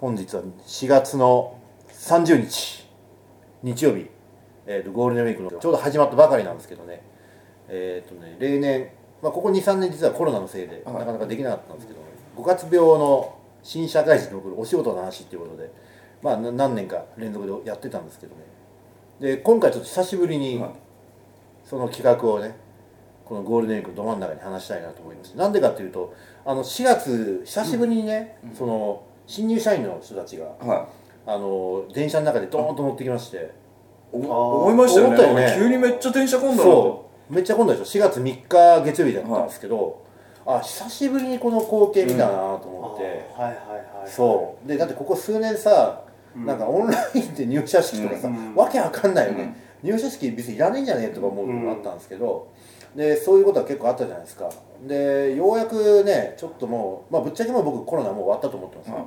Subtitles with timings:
[0.00, 1.58] 本日は4月の
[1.90, 2.86] 30日
[3.64, 4.06] 日曜日、
[4.64, 7.02] えーとゴールデンウィークのちょうど始まったばかりなんですけどね。
[7.68, 8.90] えっ、とね例年、
[9.20, 10.94] まあ、ここ23年実はコロナのせいではい。
[10.94, 11.98] なかなかできなかったんですけど、
[12.36, 15.68] 五月病の新社会人に送るお仕事の話っていうことで、
[16.22, 18.42] まあ、な何年か連続でやってたんですけどね。
[19.18, 20.70] で今回ちょっと久しぶりにはい。
[21.64, 22.56] その企画をね
[23.24, 26.14] このゴールデンウィークのど真ん中に話したいなと思いますなんでかっていうと
[26.46, 30.88] あの4月久しぶりにね、その新入社員の人たちがは
[31.26, 33.52] あの電車の中でドーンと乗ってきまして。
[34.10, 35.34] 思いましたよね。
[35.34, 35.54] ね。
[35.54, 37.32] 急にめっちゃ電車混んだそう。
[37.34, 38.00] めっちゃ混んだでしょ。
[38.00, 40.02] 4月3日月曜日だったんですけど、
[40.46, 44.10] あ久しぶりにこの光景見たなと思って、はいはいはいはい。
[44.10, 44.66] そう。
[44.66, 48.54] でだってここ数年さ、なんかオンラインで入社式とかさ、うん。
[48.54, 52.48] わけわかんないよね、入社式別にいらないんじゃねえとか思うのもあったんですけど、
[52.96, 54.50] でそういうことは結構あったじゃないですか。
[54.86, 58.90] でようやくねちょっともう、まあ、ぶっちゃけもう僕コロナもう終わったと思ってます。
[58.90, 59.06] よ、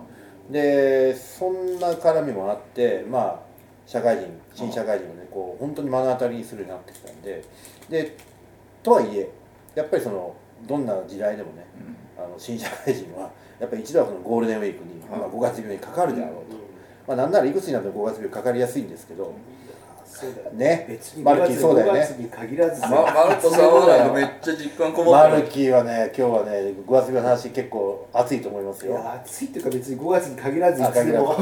[0.50, 3.40] でそんな絡みもあってまあ
[3.86, 7.44] 社会人新社会人をねこう本当に目の当たりにするようになってきたんで。
[7.90, 8.18] で
[8.84, 9.30] とはいえ
[9.76, 10.36] やっぱりその
[10.68, 11.66] どんな時代でもね、
[12.18, 16.58] あの新社会人はやっぱり一度はこのゴールデンウィークに、まあ、5月病にかかるであろうと、
[17.08, 19.34] まあ、なんならいくつになっても5月病かかりやすいんですけど
[20.54, 20.86] ね。
[20.90, 22.00] 別にマルキーそうだよね。
[22.00, 22.82] 5月に限らず。
[22.82, 25.48] まマルコさんはなんかめっちゃ実感こもってる。
[25.48, 26.52] キーはね今日はね
[26.86, 28.94] 5月病の話結構熱いと思いますよ。
[28.94, 31.36] いや暑いっていうか別に5月に限らずいあつでも。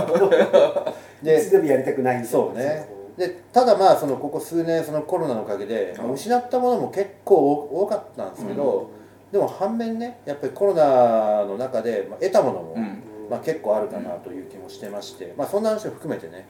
[1.21, 2.51] いでつでもやりたくないんですよ。
[2.53, 2.89] そうね。
[3.17, 8.91] でただまあそのここ数年そのコロナのおかげで、まあ失ったものも結構多多かったんですけど、
[9.31, 13.03] でも反面ねやっぱりコロナの中で、まあ、得たものも、うん。
[13.29, 16.47] まあ、結構あるかなという気もしてまして、まあ、そんな話を含めてね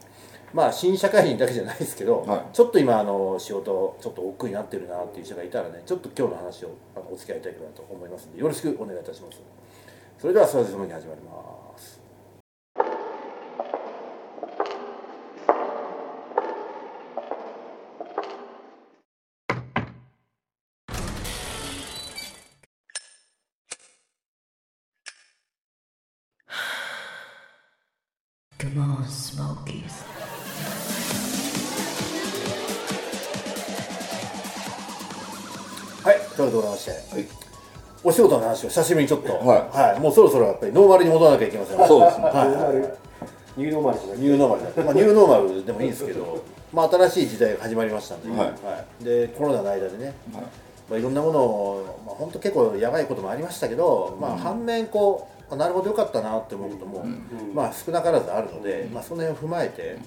[0.52, 2.46] まあ新社会人だけじゃないですけど、はい。
[2.52, 9.40] ちょっと今あの仕事ちょっと億劫になってるなっていう人がいたらねちょっと今日の話をあのお付き合いいただければと思いますのでよろしくお願いいたします。
[10.18, 11.59] それではそれでそのに始まります
[38.50, 39.32] 話を久しぶりにちょっと。
[39.32, 40.00] はい。
[40.00, 41.88] もうそろそろやっぱりノーマルに戻らなきゃいけません。
[41.88, 42.24] そうですね。
[42.24, 42.34] はい。
[42.34, 42.98] ノーマル。
[43.56, 48.54] ニューノーマルじゃニューノーマルだ、まあ、ニューノーマルでもいいんですけど、まあ、新しい時代が始まりましたんで、は
[49.00, 49.04] い。
[49.04, 57.04] でコロナの間でね、まあ、いろんなものを、まあ、本当結構やばいこともありましたけど、まあ、反面こうあなるほどよかったなって思うことも、
[57.52, 59.98] まあ、少なからずあるので、まあ、その辺を踏まえて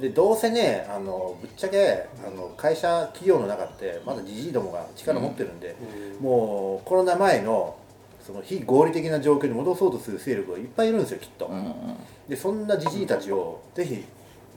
[0.00, 5.76] でどうせねあのぶっちゃけあの会社企業の中ってまだじじいどもが力持ってるんで、
[6.20, 7.76] もうコロナ前の
[8.28, 11.46] その非合理的な状況に戻そうとする勢力がいっぱいいるんですよきっと。
[11.46, 11.74] うんうん。
[12.28, 14.04] でそんなじじいたちをぜひ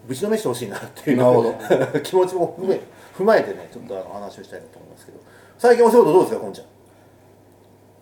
[0.06, 2.82] ぶちのめしてほしいなっていうなるほど気持ちも踏め
[3.18, 5.20] 踏まえてねちょっとあの話をしたいなと思いますけど。
[5.58, 6.66] 最近お仕事どうですかこんちゃん。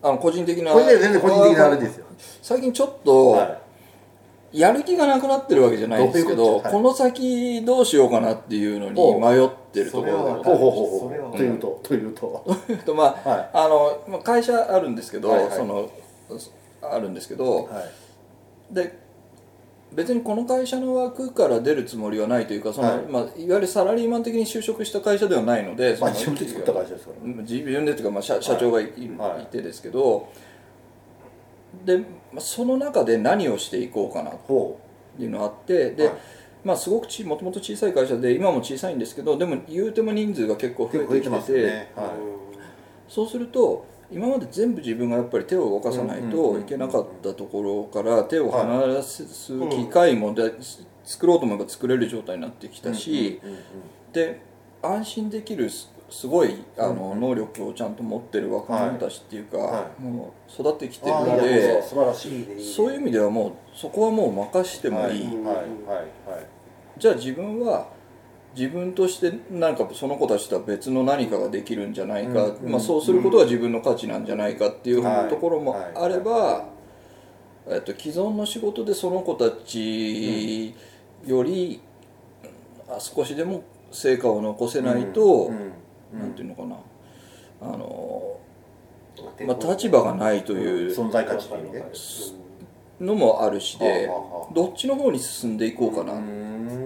[0.02, 2.06] あの個人的なこれね全然個人的なあれですよ。
[2.42, 3.59] 最近ちょっとは
[4.52, 6.72] やる気がなくなってるわけじゃないんですけどことはい。
[6.72, 12.58] この先どうしようかなっていうのに迷ってるところがいほうほうほうほそれはうというとというと。
[12.84, 13.50] と まあ、 はい。
[13.52, 15.56] あのまあ会社あるんですけど、はいはい。
[15.56, 15.88] その
[16.82, 17.80] あるんですけど、は
[18.72, 18.74] い。
[18.74, 18.98] で
[19.92, 22.98] 別にこの会社の枠から出るつもりはないというかその、はい。
[22.98, 27.34] いまあ、いわゆるサラリーマン的に就職した会社ではないので、まあ自分で作った会社ですからね。
[27.42, 28.90] 自分でというか、まあ、社社長がいい、
[29.50, 30.28] てですけど
[31.84, 32.02] で、
[32.32, 34.80] まあ、その中で何をしていこうかなほ
[35.14, 36.16] っていうのがあってで、はい。
[36.62, 41.92] まあ、すごくちもともと小さい会社で今も小さいんですけどでも言うても人数が結構増えてきててね。
[41.96, 42.12] は
[43.08, 49.24] そうすると今まで全部自分がやっぱり手を動かさないといけなかったところから手を離す
[49.70, 50.52] 機会もで
[51.04, 53.40] 作ろうと思えば作れる状態になってきたし
[54.12, 54.40] で
[54.82, 55.70] 安心できる
[56.10, 65.28] すすごいあの能力をちゃんと持ってる若者たちっていうか、はもう育ってきてるあのでそういう意味ではもうそこはもう任してもいい、
[66.98, 67.88] じゃあ自分は
[68.56, 72.70] 自分として何かその子たちとは別の何かができるんじゃないか、うん。
[72.70, 75.28] まあ、そうすることが自分の価値なんじゃないかっていうはい。
[75.28, 76.68] ところもあれば、は
[77.68, 80.74] えっと、既存の仕事でその子たち
[81.24, 81.80] より、
[82.88, 83.62] あ少しでも
[83.92, 85.54] 成果を残せないと、うん。
[85.54, 85.72] うん
[86.12, 86.76] なんていうのかな。
[87.62, 88.38] あの、
[89.46, 90.96] まあ、立場がないという。
[90.96, 91.84] 存在価値という
[93.00, 94.10] のもあるしで
[94.54, 96.18] どっちの方に進んでいこうかな。
[96.18, 96.22] っ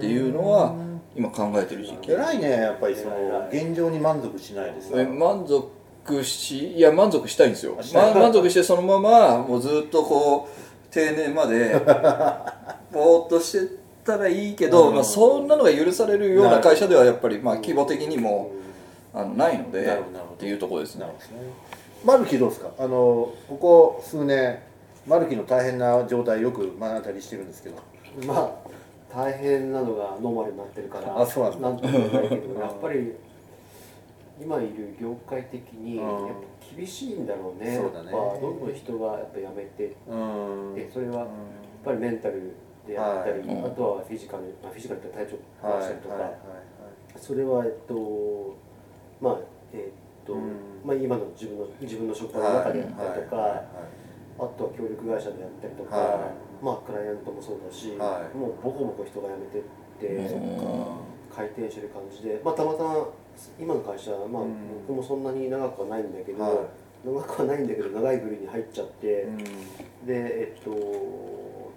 [0.00, 0.74] ていうのは
[1.16, 2.12] 今考えてる時期。
[2.12, 11.74] 偉いねやっぱりその現状に満足しないですえ満足しいや満足したいんですよ、ま、満足してそのままもうずっとこう定年まで
[12.92, 13.74] ぼーっとして
[14.04, 14.94] たらいいけど、うん。
[14.94, 18.52] まあ、そんなのが許されるような会社ではやっぱりまあ規模的にも
[19.14, 21.06] あのないのでっていうところですね。
[22.04, 22.70] マルキどうですか？
[22.78, 24.58] あのここ数年
[25.06, 27.76] マルキの大変な状態よく目の当たりしてるんですけど。
[28.26, 28.34] ま
[28.64, 28.68] あ
[29.14, 33.14] 大変なのがノーマルになってるからあそうなんだなんとも言えないけどうん やっぱり
[34.40, 36.26] 今いる業界的にうん。
[36.26, 37.76] やっぱ厳しいんだろうね。
[37.76, 38.10] そうだね。
[38.16, 39.86] やっぱどんどん人がやっぱ辞めて。
[39.86, 40.74] っうん。
[40.74, 41.28] てそれはやっう
[41.84, 42.52] ぱりメンタル
[42.88, 43.58] であったり、はい。
[43.66, 45.36] あとはフィジカル、まあ、フィジカルって体調
[45.68, 45.80] んはい。
[45.80, 46.32] 壊したりとか、はいはい。
[47.16, 47.94] それはえっと
[49.20, 49.38] まあ
[49.72, 50.52] えっと、うん。
[50.84, 53.50] まあ今の自分の自分の職場の中であったりとか、はい。
[53.50, 53.64] はい。
[54.36, 56.64] あとは協力会社であったりとか、はい。
[56.64, 58.36] まあクライアントもそうだし、はい。
[58.36, 59.62] もうボコボコ人が辞めてっ
[60.00, 61.14] て、うん。
[61.34, 63.08] 回転してる感じで、まあ、たまたま
[63.58, 64.54] 今の会社、まあうん。
[64.86, 67.06] 僕もそんなに長くはないんだけど、はい。
[67.06, 69.38] 長くはないんだけど長い部類に入っちゃって、うん。
[69.38, 69.44] で
[70.08, 70.70] えっと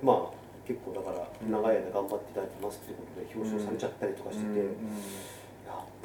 [0.04, 0.38] まあ
[0.68, 1.51] 結構だからうん。
[1.51, 4.62] 長い間頑張っていただいてますってことで表彰されちゃったりとかしてて、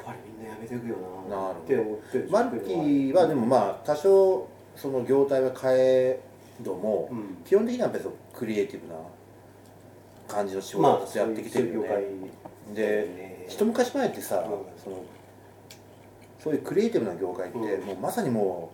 [0.05, 0.95] ぱりみんな辞めていくよ
[1.29, 6.19] ななって思ってるマルキはでもまあ多少その業態は変え
[6.61, 7.37] ども、うん。
[7.45, 8.95] 基本的には別にクリエイティブな
[10.27, 12.27] 感じの仕事まあをやってきてるよね、そういう業
[12.67, 12.75] 界。
[12.75, 14.43] でね一昔前ってさ、うん。
[14.81, 15.03] その
[16.39, 17.85] そういうクリエイティブな業界って、うん。
[17.85, 18.71] もうまさにも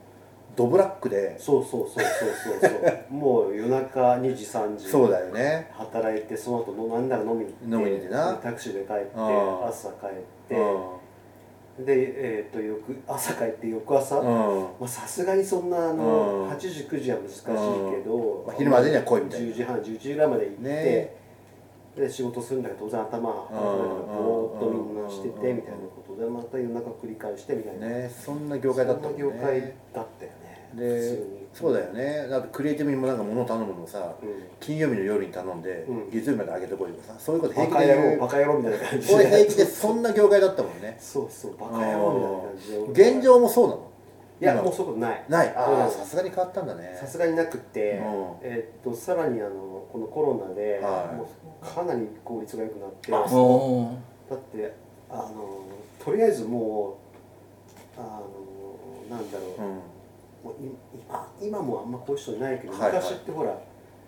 [0.53, 1.37] うドブラックで。
[1.39, 2.71] そうそうそうそうそう。
[2.71, 5.69] そ うもう夜中2時3時そうだよね。
[5.73, 8.33] 働いてその後のなんなら飲みに行って飲みに行ってな。
[8.35, 9.65] タクシーで帰ってうん。
[9.67, 10.09] 朝帰っ
[10.47, 10.57] てう
[11.85, 14.21] でえっ、と翌朝帰って翌朝、
[14.87, 16.49] さすがにそんなあの、うん。
[16.49, 17.51] 8時9時は難しいけ
[18.07, 19.47] ど、まあ昼までには来いみたいな。
[19.47, 21.19] 10時半11時ぐらいまで行って、ね。
[21.95, 28.09] で仕事するんだけど当然頭は働かないからぼーっとみんなしててうんみたいなことでまた夜中繰り返してみたいな、ね。
[28.09, 29.61] そんな業界だったもんね業界
[29.93, 30.69] だったよね。
[30.75, 32.27] 普でそうだよね。
[32.29, 34.29] だってクリエイティブにもなんか物を頼むのもさうん。
[34.59, 36.09] 金曜日の夜に頼んで、うん。
[36.09, 40.97] 月曜日まであげてこいとかさそういうこと平気で言うバカ野郎みたいな感じこれ平気でそんな業界だったもんね。
[40.99, 43.11] そうそうバカ野郎みたいな感じで。
[43.15, 43.89] 現状もそうなの？
[44.41, 45.25] 今いやもうそういうことない。
[45.27, 45.53] ない。
[45.55, 46.97] あうんあさすがに変わったんだね。
[46.97, 48.35] さすがになくて、うん。
[48.41, 51.15] えっとさらにあのこのコロナで、はい。
[51.17, 51.27] も
[51.61, 53.13] うかなり効率が良くなって。
[53.13, 53.17] あ
[54.29, 54.73] だって
[55.09, 55.65] あの
[56.03, 56.99] とりあえずも
[57.97, 58.21] うあ
[59.09, 59.79] のなんだろう,、うん
[60.61, 62.93] 今今もあんまこういう人いないけど、はいはい。
[62.93, 63.57] 昔ってほら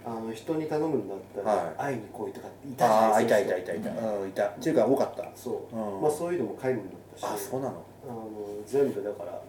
[0.04, 1.76] あの人に頼むんだったら、はい。
[1.78, 3.26] 会いに来いとかっていたじゃない？
[3.26, 4.30] ですかいたいたいたうん。
[4.30, 4.46] いた。
[4.48, 5.30] っていうか多かった。
[5.36, 6.02] そう、うん。
[6.02, 7.26] まあそういうのも皆無になったし。
[7.26, 7.84] あそうなの。
[8.08, 8.28] あの
[8.66, 9.42] 全部だから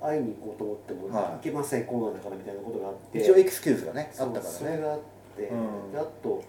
[0.00, 1.24] 会いに行こうと思っても、はい。
[1.32, 3.18] 行けませんコロナだからみたいなことがあって。
[3.18, 4.50] 一応エクスキューズがねあったからね。
[4.50, 5.00] それがあっ
[5.36, 5.92] て、うん。
[5.92, 6.42] であと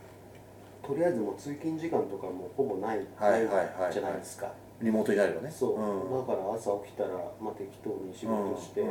[0.84, 3.46] とりあえずもう通勤時間とかもほぼない,、はいはい
[3.82, 4.50] はいじゃないですか、
[4.82, 5.52] リモートになるよね。
[5.52, 6.26] そう、ん。
[6.26, 7.10] だから朝起きたら、
[7.42, 8.88] まあ、適当に仕事して、うん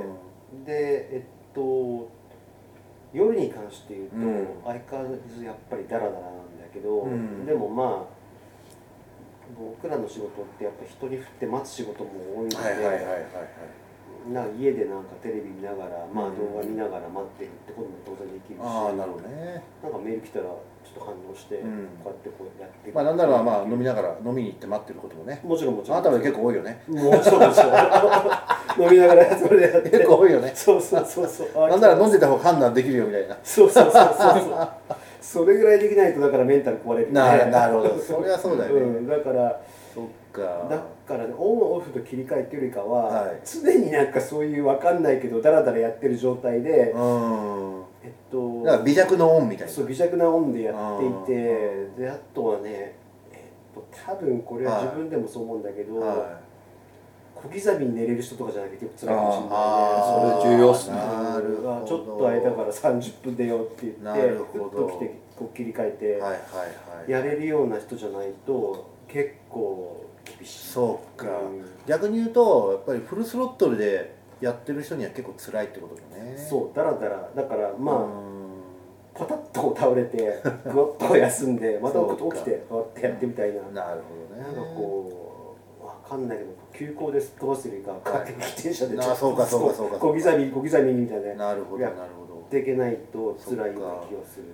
[0.64, 2.08] でえっと
[3.12, 4.46] 夜に関して言うと、うん。
[4.64, 6.22] 相変わらずやっぱりダラダラなん
[6.60, 7.46] だけど、うん。
[7.46, 8.16] でもまあ
[9.58, 12.56] 僕らの仕事ってやっぱ人に振って待つ仕事も多いので、
[14.32, 16.36] な家でなんかテレビ見ながら、まあ、うん。
[16.36, 19.62] 動画見ながら待ってるってことも当然できるし、ああなるほどね。
[19.82, 21.88] なんかメール来たらちょっと反応して、うん。
[22.02, 22.92] こうやってこうやって。
[22.92, 25.40] まあなんならまあ飲みながら飲みに行って待ってることもね。
[25.44, 25.98] もちろんもちろん。
[25.98, 26.82] あなたは結構多いよね。
[26.88, 29.90] もちろんもちろん飲みながらそれでやって。
[29.90, 30.52] 結構多いよね。
[30.54, 31.68] そうそうそうそう。
[31.68, 33.36] なんなら飲んでた方が判断できるよみたいな。
[33.42, 34.68] そうそうそうそうそう。
[35.20, 37.14] それぐらいできないとだからメンタル壊れるよね。
[37.14, 37.98] なるなるほど。
[37.98, 39.60] それはそうだよね、うん、だから
[40.42, 43.40] だからねオンオフと切り替えっていうよりかは、はい。
[43.44, 47.82] 常になんかそういう分かんないけどダラダラやってる状態で、うん。
[48.02, 49.72] えっとだから微弱のオンみたいな。
[49.72, 51.96] そう微弱なオンでやっていてうん。
[51.96, 52.96] であとはね
[53.32, 56.40] えっと多分これは自分でもそう思うんだけど、は
[57.34, 59.50] 小刻みに寝れる人とかじゃなきゃ結構辛いかもしれない
[60.26, 60.42] ね。
[60.42, 60.96] それ重要っすね。
[60.96, 61.76] なるほど。
[61.76, 66.36] あちょっと空いたから30分出ようって言ってふっと来てこう切り替えて、いはいはいは
[67.06, 67.10] い。
[67.10, 70.04] やれるような人じゃないと結構
[70.38, 70.68] 厳しい。
[70.68, 71.64] そうか、うん。
[71.86, 76.36] 逆に言うとやっぱりフルスロットルでやってる人には結構辛いってことだね。
[76.36, 78.36] そうだらだらだからまあ、うん。
[79.14, 83.62] パタッと倒れてぐわっと休んでまた起きてこうやってやってみたいな。
[83.72, 84.42] なるほどね。
[84.42, 88.32] なんかこうわかんないけど急行で飛ばすよりかはい。
[88.34, 89.96] 自転車で あそうかそうかそうか。
[89.98, 91.28] 小刻み小刻みみたいな。
[91.28, 92.40] やなるほどやなるほど。
[92.40, 94.44] っていけないと辛いような気がする。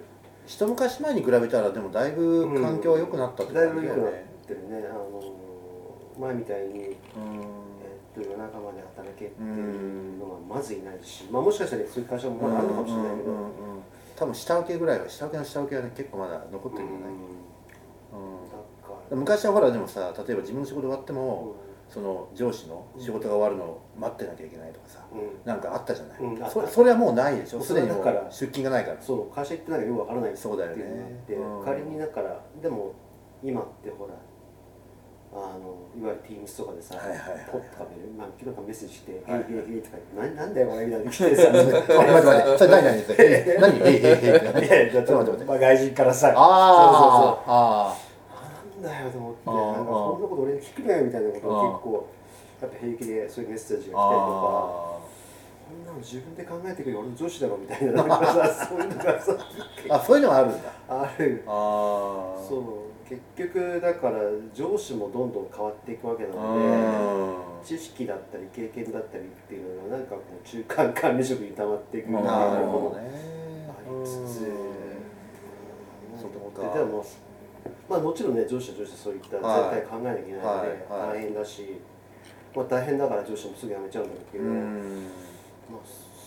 [0.47, 4.89] 一昔前に比べたらでもだいぶ環境は良くなったってだい感じだぶ良くなっよねてるね。
[4.89, 5.21] あの
[6.19, 7.41] 前みたいに、えうん。
[7.41, 13.33] っと夜中まで働けっていうのはまずいないし、まあ、もしかしたらそういう会社もまだあるのかもしれないけど、
[14.17, 16.89] 多分下請けぐらいは下請けの下請けはね結構まだ残ってるん。
[16.89, 17.11] じゃない、
[19.11, 21.57] 昔はほらでもさ例えば自分の仕事終わっても、
[21.89, 25.49] その上司の仕事が終わるのを待ってなきゃいけないとかさ、うん。
[25.49, 27.63] なんかあったじゃない、うんそそれはもうないでしょ？
[27.63, 29.01] すでにもう出勤がないから。
[29.01, 30.85] そう会社行ってなんかよくわからないそうだよね。
[31.31, 31.65] うん。
[31.65, 32.93] 仮にだからでも
[33.43, 34.15] 今ってほら
[35.35, 37.49] あのいわゆる Teams とかでさ、はいはいはいはい。
[37.51, 39.53] ポッとかメール、まあ、昨日かメッセージして「はいはい。
[39.53, 47.97] へいへいへい」とか言って「何なんだよこれ」みたいな来てさあ待って待ってそれ何何それえ何ええええええいやだってちょっと待って待ってまあ、外人からさあああ
[48.83, 52.07] そうそうそうなんだよと思ってうんなんかこんなこと俺に聞くなよみたいなことを結構
[52.61, 55.01] やっぱ平気でそういうメッセージが来たりとかあ
[55.73, 59.37] こんなの自分で考えてくるよ俺の上司だろみたいななんかさそういうのがさ
[59.89, 60.59] あそういうのがあるんだ
[60.89, 61.51] あるあ
[62.37, 64.21] あそう結局だから
[64.55, 66.59] 上司もどんどん変わっていくわけなうの
[67.61, 72.31] でん知識だったり経験だったりっていうのがなんかこう中間管理職に溜まっていくみたいな
[72.61, 73.11] もほどね。
[73.69, 74.43] ありつつ。
[74.47, 74.73] うん
[76.15, 76.71] なんと思そっか。
[76.71, 77.05] ってでも
[77.89, 79.71] まあもちろんね上司は上司でそういった絶はい。
[79.71, 81.77] 対考えなきゃいけないので大変だし、
[82.55, 85.07] まあ、大変だから上司もすぐ辞めちゃうんだけど、まあうん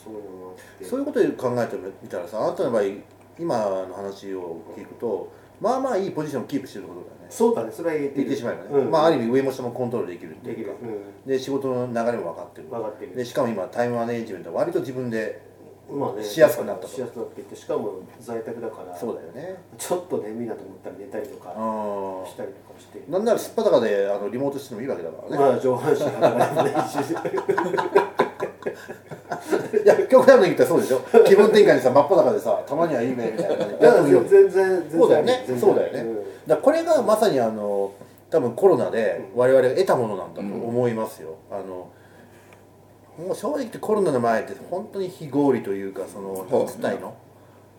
[0.05, 0.85] そういうのもあって。
[0.85, 2.83] そういうことで考えてみたらさあなたの場合
[3.39, 7.27] 今の話を聞くとまあまあいいポジションをキープしてることだね。
[7.29, 7.71] そうだね。
[7.71, 8.23] それは言えてる。
[8.23, 8.91] 言ってしまえばね、うん。
[8.91, 12.67] まあある意味上も下もコントロールできるっていうか、うで仕事の流れも分かってる。
[12.67, 13.15] ん分かってる。
[13.15, 15.41] でしかも今タイムマネージメントは割と自分で
[15.89, 16.23] まあね。
[16.23, 16.93] しやすくなったと。
[16.93, 19.57] しやすくなっててしかも在宅だからそうだよね。
[19.77, 23.03] ちょっと眠いなと思ったら寝たりとかあしたりとかして。
[23.09, 26.97] なんならすっぱだかであのリモートしてもいいわけだからね、まあ上半身働いてないし
[28.65, 31.01] いや極端に言ったらそうでしょ？
[31.25, 33.65] 気分転換にさ真っ裸でさたまにはいいねみたいな。
[33.65, 34.99] 感じいでやってもいいよや全然全然。
[34.99, 35.45] そうだよね。
[35.59, 36.01] そうだよね。
[36.01, 36.15] ん。
[36.15, 37.93] だからこれがまさにあの
[38.29, 41.89] 多分コロナで我々が得たものなんだと思いますよ、あの
[43.17, 47.15] もう正直言ってコロナの前って本当に非合理というかそのそう実態の？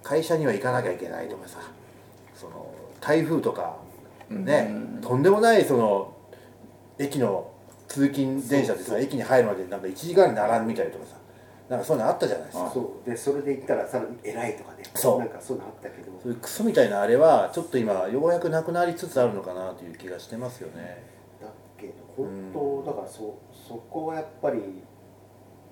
[0.03, 1.59] 会社には行かなきゃいけないとかさ
[2.35, 3.77] その台風とか
[4.31, 4.71] ね、
[5.03, 6.15] とんでもないその
[6.99, 7.51] 駅の
[7.89, 11.17] 通勤電車でさ駅に入るまでなんか1時間に並んみたりとかさ
[11.69, 12.71] なんかそういうのあったじゃないですか。
[12.73, 13.11] そう。
[13.11, 14.85] でそれで言ったらさらに偉いとかね。
[14.95, 15.19] そう。
[15.19, 16.13] なんかそういうのあったけど。
[16.23, 21.03] そういうクソみたいなあれはちょっと今ようやくなくなりつつあるのかなという気がしてますよね。
[21.41, 24.59] だけど本当だからそそこはやっぱり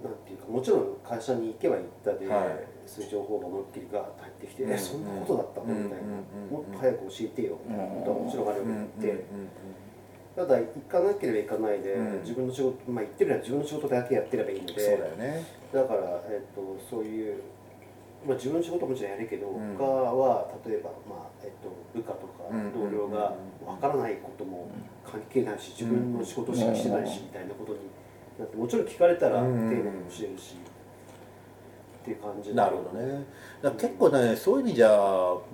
[0.03, 2.67] なんていうかもちろん会社に行けば行ったで、はい。
[2.87, 4.73] そういう情報が思いっきりが入ってきて、うん。
[4.73, 5.67] えそんなことだったの？
[5.67, 8.65] みたいな、うんもっと早く教えてよみたいなことはもちろんあるわ
[9.01, 9.21] けで、うん
[10.35, 12.21] ただ行かなければ行かないで、うん。
[12.23, 14.73] 自分の仕事まあ行ってみれば自分の仕事だけやってればいいので。
[14.75, 15.47] そうだよね。
[15.73, 17.41] だから、えっとそういう、
[18.27, 19.77] まあ、自分の仕事ももちろんやるけど、うん。
[19.77, 22.73] 他は例えば、まあえっと、部下とかうん。
[22.73, 24.69] 同僚がわからないことも
[25.05, 27.79] 関係ないし自分の仕事しかしてないしみたいなことに
[28.39, 29.71] なってもちろん聞かれたら丁うん。
[29.71, 30.57] 寧に教えるし、
[32.03, 32.55] っていう感じで。
[32.57, 33.25] なるほどね。
[33.63, 34.91] だ結構ねそういう意味じゃ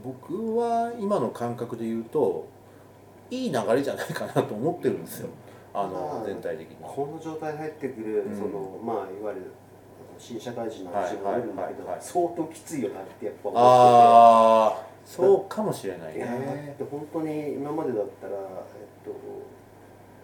[0.03, 2.49] 僕は今の感覚で言うと
[3.31, 5.29] いい流れじゃないかなと思ってるんですよ。
[5.73, 6.77] あのまあ全体的に。
[6.83, 8.37] この状態で入ってくる、うん。
[8.37, 9.53] そのまあいわゆる
[10.19, 13.63] 新社会人の話もあるんだけど、相当きついよなってやっぱ思ってて。
[13.63, 16.75] ああそうかもしれないね。
[16.77, 19.13] て本当に今までだったら、えっ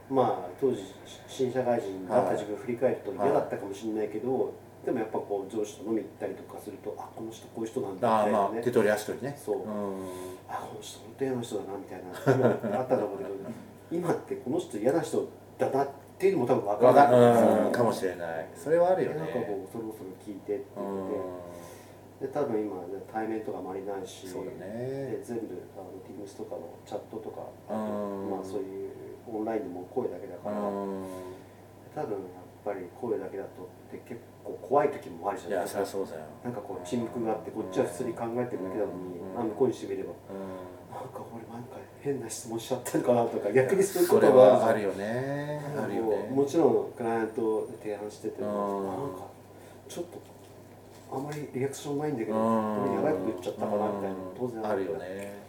[0.08, 0.82] と、まあ当時
[1.26, 4.52] 新社会人だった自分を振り返ると嫌だったかもしれないけど、
[4.86, 9.34] でもやっぱこう上司と飲み行ったりとかするとあこの人こういう人なんだみたいなね、まあ手取り足取りね。
[9.34, 9.56] そう。
[9.56, 9.66] うん。
[10.48, 12.06] あこの人本当嫌な人だなみたいな。
[12.70, 13.30] 今あったと思うけど
[13.90, 15.28] 今ってこの人嫌な人
[15.58, 15.88] だなっ
[16.18, 18.48] ていうのも多分分かわらないかもしれない。
[18.54, 19.14] それはあるよね。
[19.14, 20.86] でなんかこうそろそろ聞いてってう
[22.22, 24.26] 言ってで多分今、ね、対面とかもありないし。
[24.26, 25.18] んそうだね。
[25.18, 28.30] で全部あの Teams とかのチャットとかあとうん。
[28.30, 28.90] まあそういう
[29.26, 30.56] オンラインでも声だけだうから。
[30.56, 30.62] ん。
[30.62, 35.80] 多分やっぱり声だけだとって結構怖い時もあるじゃないですか。
[36.44, 39.40] なんかこう沈黙があってこっちは普通に考えてるだけなのにうん。
[39.40, 40.10] あ向こうにしてみれば。
[40.10, 40.96] うん。
[40.96, 45.60] なんか俺なんか変な質問しちゃったのかなとか逆にそういうことがあるはあるよね。
[45.76, 46.28] あるよね。
[46.30, 48.48] もちろんクライアントで提案しててうん。
[48.48, 49.26] もなんか
[49.88, 50.20] ちょっと
[51.12, 52.94] あんまりリアクションないんだけどうん。
[52.94, 54.16] やばいこと言っちゃったかなみたいな。
[54.38, 55.44] 当然あるよね。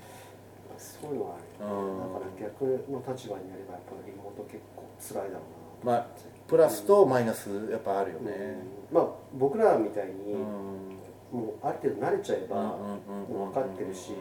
[0.78, 1.70] そういうのはある。
[1.70, 2.00] うん。
[2.00, 5.44] だから逆の立場になればやっぱりリモート結構辛いだろ
[5.84, 6.08] うなまあ
[6.48, 8.32] プラスとマイナスやっぱあるよね。
[8.92, 8.96] うん。
[8.96, 10.98] まあ僕らみたいにうん。
[11.32, 12.64] もうある程度慣れちゃえばうん
[13.36, 14.12] もう分かってるし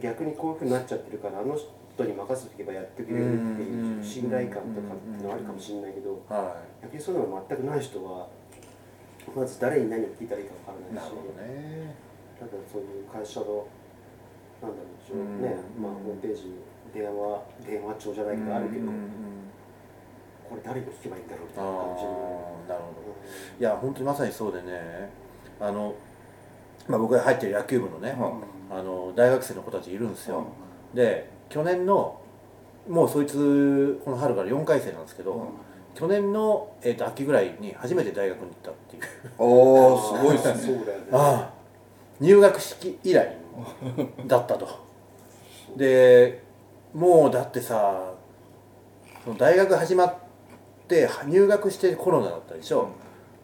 [0.00, 8.26] 逆にこういうふうになっちゃってるからあの人に任せておけばやってくれるっていう信頼感とかっていうのはあるかもしれないけどは逆にそういうのが全くない人は
[9.36, 11.94] まず誰に何を聞いたらいいか分からないしね。
[12.40, 13.66] ただそういう会社の
[14.62, 15.42] なんだろうでしょううん。
[15.42, 16.54] ねまあホームページに
[16.94, 18.88] 電話電話帳じゃないけどあるけど
[20.54, 22.02] これ誰に聞けばいいんだろうみたいあな感じ
[22.68, 23.14] なるほど。
[23.58, 25.10] いや本当にまさにそうでね。
[25.60, 25.94] あの、
[26.88, 30.46] まあ、僕が入ってる野球部のね、はあの大学生の子たちいるんですよ、
[30.92, 32.20] で去年の
[32.88, 35.48] もうそいつこの春から4回生なんですけど、うん。
[35.94, 39.02] 去年の、えー、と秋ぐらいに初めて大学に行ったっていう。
[39.38, 40.80] おおすごいです ね。
[41.12, 41.54] ああ。
[42.20, 43.36] 入学式以来
[44.26, 44.68] だったと。
[45.76, 46.42] で
[46.92, 48.12] もうだってさ
[49.24, 50.14] その大学始まっ
[50.88, 52.90] て入学してコロナだったでしょ、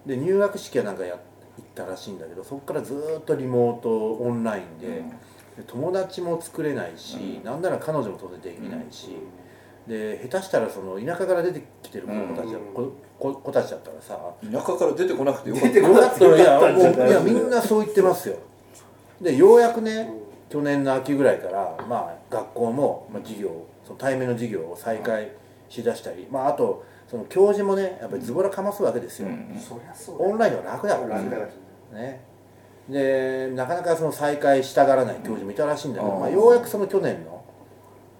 [0.06, 1.18] で入学式はなんかや行
[1.62, 4.86] ったらしいんだけどそこからずーっとリモートオンラインで,、
[5.56, 9.16] で友達も作れないし、なんなら彼女も当然できないし、
[9.86, 12.92] で下手したらその田舎から出てきてる子たちだ、うん。
[13.18, 15.68] 子子ちだったらさ田舎から出てこなくてよかった。
[15.68, 18.36] 出てこなくてよ いやいやみんなそう言ってますよ。
[19.20, 20.12] でようやくね
[20.48, 23.50] 去年の秋ぐらいからまあ学校も、まあ、授業
[23.84, 25.30] その対面の授業を再開
[25.68, 29.28] しだしたり、まああとその教授もねやっぱりズボラかますわけですよ、
[30.18, 31.20] オンラインは楽だから。
[31.20, 32.20] ね。
[32.88, 36.20] でなかなかその再開したがらない教授もいたらしいんだけど、うん。
[36.20, 37.44] まあ、ようやくその去年の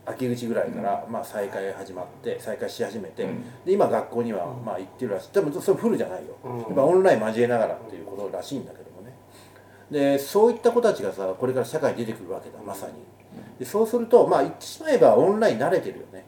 [0.07, 3.45] 秋口ぐらいから、まあ、再開始まって再開し始めて、うん。
[3.65, 5.33] で今学校にはまあ行ってるらしい。
[5.33, 6.59] でもそれフルじゃないよ、うん。
[6.59, 9.15] やっぱオンライン交えながらっていうことらしいんだけどもね。
[9.91, 12.95] でそういった子たちがさこれから社会に出てくるわけだまさに。
[13.59, 16.25] でそうするとまあ言ってしまえばオンライン慣れてるよね、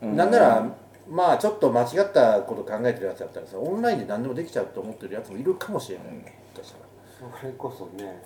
[0.00, 0.16] うん。
[0.16, 0.66] なんなら
[1.10, 6.06] まあちょっと間違ったこと考えてるやつだったらさオンラインで何でもできちゃうと思ってるやつもいるかもしれない、
[6.54, 6.74] 確か
[7.40, 8.22] それこそね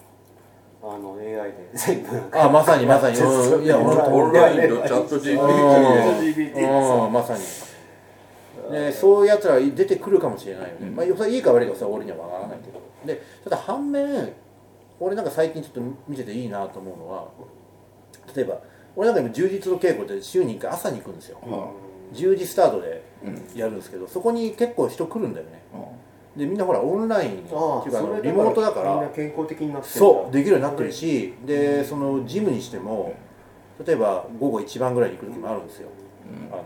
[0.83, 7.13] あの AI で全部あまさにまさに、 うん、いや本当オンラインのチャット GPT でうん。
[7.13, 7.41] まさに。
[8.71, 12.81] でそういうやつら出てくるかもしれないよね、まあそれいいか悪いかさ俺には分からないけど。
[13.07, 14.33] でただ反面
[15.01, 17.29] 俺なんか最近ちょっと見てていいなと思うのは
[18.35, 18.59] 例えば
[18.97, 21.39] 俺なんか今充実の稽古で週に1回朝に行くんですよ
[22.13, 23.03] 10時スタートで
[23.55, 25.63] やるんですけどそこに結構人来るんだよね。
[26.37, 27.85] でみんなほらオンラインっていうか
[28.23, 33.15] リモートだかみんなら健康的になってそうできるようになってるしでそのジムにしても
[33.87, 35.89] 例えば午後一番ぐらいに行く時もあるんですよ。
[36.51, 36.63] あの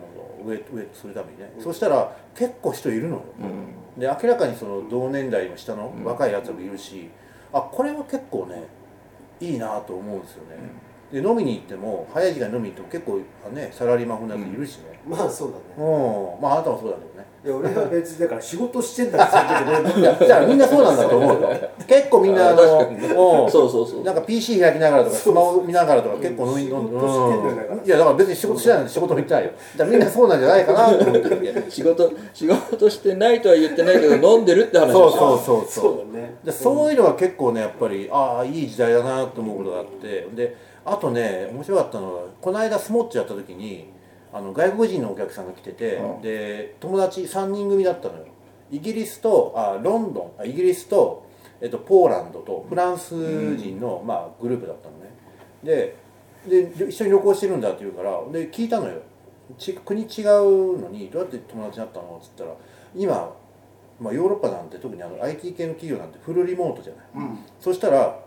[0.47, 1.53] ウェイトウェイトするためにね。
[1.61, 3.17] そしたら結構人いるの。
[3.17, 3.23] よ
[3.99, 7.11] で明らかにその同年代の下の若いやつもいるし
[7.53, 8.65] あこれは結構ね
[9.41, 10.57] いいなと思うんですよね
[11.13, 13.05] で飲みに行っても早い時間に飲みに行っても結
[13.49, 15.01] 構ねサラリーマン風なやついるしね。
[15.09, 16.43] まあそうだうねん。
[16.43, 17.27] まああなたもそうだけどね。
[17.45, 21.71] いや俺は別にだから仕事してんだからそれでいやだからみんなそうなんだと思うよ。
[21.87, 23.51] 結構みんなああのうん。
[23.51, 24.05] そうそうそう。
[24.05, 27.75] なんか PC 開きながらとかスマホ見ながらとか結構飲み飲んで仕事してんだよだから。
[27.77, 27.87] うん。
[27.87, 29.51] いやだから別に仕事してないのに仕事も行ってないよ。
[29.53, 36.35] だからみんなそうなんじゃないかなと思ってる 仕事仕事してないとは言ってないけど飲んでるって話そうそうそうそそううだね。
[36.45, 40.27] でそういうのは結構ねやっぱりああいい時代だなと思うことがあって。
[40.35, 43.89] であとね面白かったのはこの間スモッチやった時に
[44.33, 46.23] あの外国人のお客さんが来てて、うん。
[46.23, 48.27] で友達3人組だったのよ。
[48.71, 51.27] イギリスとあロンドンあイギリスと、
[51.61, 53.15] えっと、ポーランドとフランス
[53.57, 55.11] 人の、まあ、グループだったのね。
[55.65, 55.97] で
[56.47, 59.01] で一緒に旅行してるんだって言うからで聞いたのよ。
[59.57, 62.21] ち国違うのにどうやって友達になったの？
[62.23, 62.51] っつったら
[62.95, 63.35] 今、
[63.99, 67.07] まあ、ヨーロッパなんて特にあの IT 系の企業なんてフルリモートじゃない。
[67.17, 67.39] うん。
[67.59, 68.21] そしたら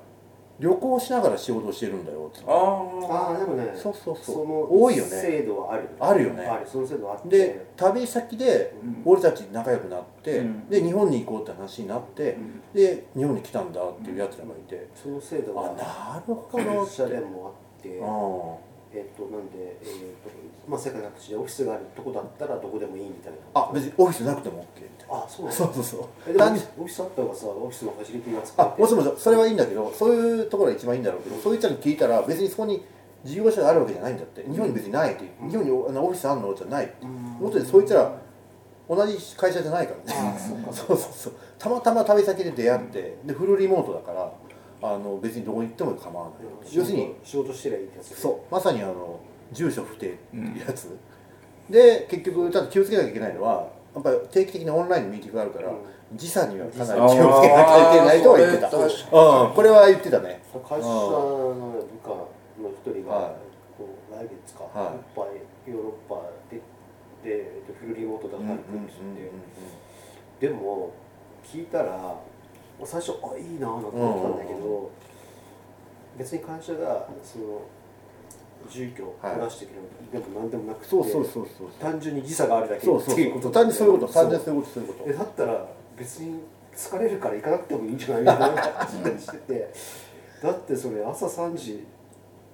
[0.62, 2.45] 旅行しながら仕事をしてるんだよって。
[2.47, 4.67] あああでもねそうそうそう。
[4.69, 5.10] 多いよね。
[5.10, 6.45] 制度はあるあるよね。
[6.45, 7.30] あるその制度はあって。
[7.30, 9.02] で旅先でうん。
[9.04, 10.69] 俺たち仲良くなって、うん。
[10.69, 12.38] で日本に行こうって話になって、
[12.74, 16.91] で日本に来たんだっていうやつらがいて、その制度あがなるほど会って。
[16.91, 17.89] 社でもあって。
[17.97, 19.88] うんえっとなんでえっ
[20.23, 20.30] と
[20.67, 26.06] まあ世界各地でオフィスがあるとこだったらどこでもいいみたいなあ別にオフィスなくても OK みたいあそうそうそうそう。
[26.27, 32.84] えでもオフィスあった方がさオフィスのファシリティが使あもちろんそれはいいんだけどそういうところが一番いいんだろうけどそういったの聞いたら別にそこに
[33.23, 34.43] 事業所があるわけじゃないんだって。
[34.49, 37.06] 日本に別にないって日本にあのオフィスあるのじゃないって。
[37.06, 38.12] もっとそいつら
[38.89, 40.36] 同じ会社じゃないからね。
[40.36, 40.73] あそうか。
[40.73, 41.34] そうそうそう。
[41.60, 44.32] たまたま旅先で出会ってでフルリモートだから
[44.82, 49.20] あの別にどこに行っても構わない要するに仕事してりゃいいってやつそうまさにあの
[49.52, 50.98] 住所不定っていうやつ、
[51.70, 55.76] で結局ただ気をつけなきゃいけないのはやっぱり定期的にオンラインのミーティングがあるから、うん。
[56.15, 58.67] 時差にはかなり気をつけなきゃいけないとは言ってた。
[58.67, 60.41] うんこれは言ってたね。
[60.54, 63.34] 会社の部下の一人が、はい
[63.78, 64.96] こう来月か、はい。
[64.96, 66.63] い、っぱいヨーロッパでで
[67.26, 69.00] えっとフルリモートで働くんですっ
[70.39, 70.94] て、でも
[71.44, 72.15] 聞いたら
[72.86, 74.89] 最初あいいなぁと思ったんだけど、
[76.17, 77.62] 別に会社がその
[78.70, 79.36] 住居をはい。
[79.39, 79.76] 出してくれ
[80.20, 81.67] るでも何でもなくてそうそうそうそう。
[81.80, 83.34] 単純に時差があるだけそうそうっていう。
[83.36, 84.13] こと単純にそういうこと。
[84.13, 85.10] 単純にそういうことそういうこと。
[85.10, 85.67] えだったら
[85.98, 86.39] 別に
[86.76, 89.74] 疲れるから行かなくてもいいんじゃないみたいな話をしてて。
[90.44, 91.84] だってそれ朝3時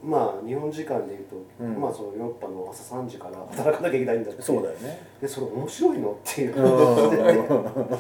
[0.03, 1.79] まあ日本時間でいうと、うん。
[1.81, 4.41] まあそのヨーロッパの朝3時から 働かなきゃいけないんだって。
[4.41, 5.01] そうだよね。
[5.21, 6.55] でそれ面白いのっていう。
[6.57, 6.63] うん。
[6.63, 7.97] 話 で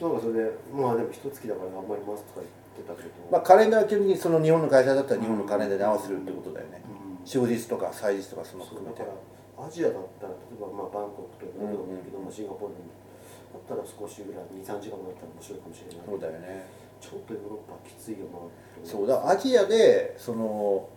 [0.00, 2.48] なんかそれでまあでも一月だから頑張りますとか言っ
[2.80, 6.82] てたけど、まあカレンダーは基本的にその日本の会社だったら日本のカレンダーに合わせるってことだよね。
[6.88, 7.26] うん。
[7.26, 9.04] 終日とか祭日とかそのそう含めて
[9.60, 12.88] アジアだったら例えばまあバンコクとかうんどこでもいいけど、まあ、シンガポールでも
[13.52, 16.06] だったら少しぐらい23時間だったら面白いかもしれない。
[16.08, 16.64] そうだよね。
[17.00, 18.40] ちょっとヨーロッパはきついよな
[18.84, 19.28] そうだ。
[19.28, 20.88] アジアでその、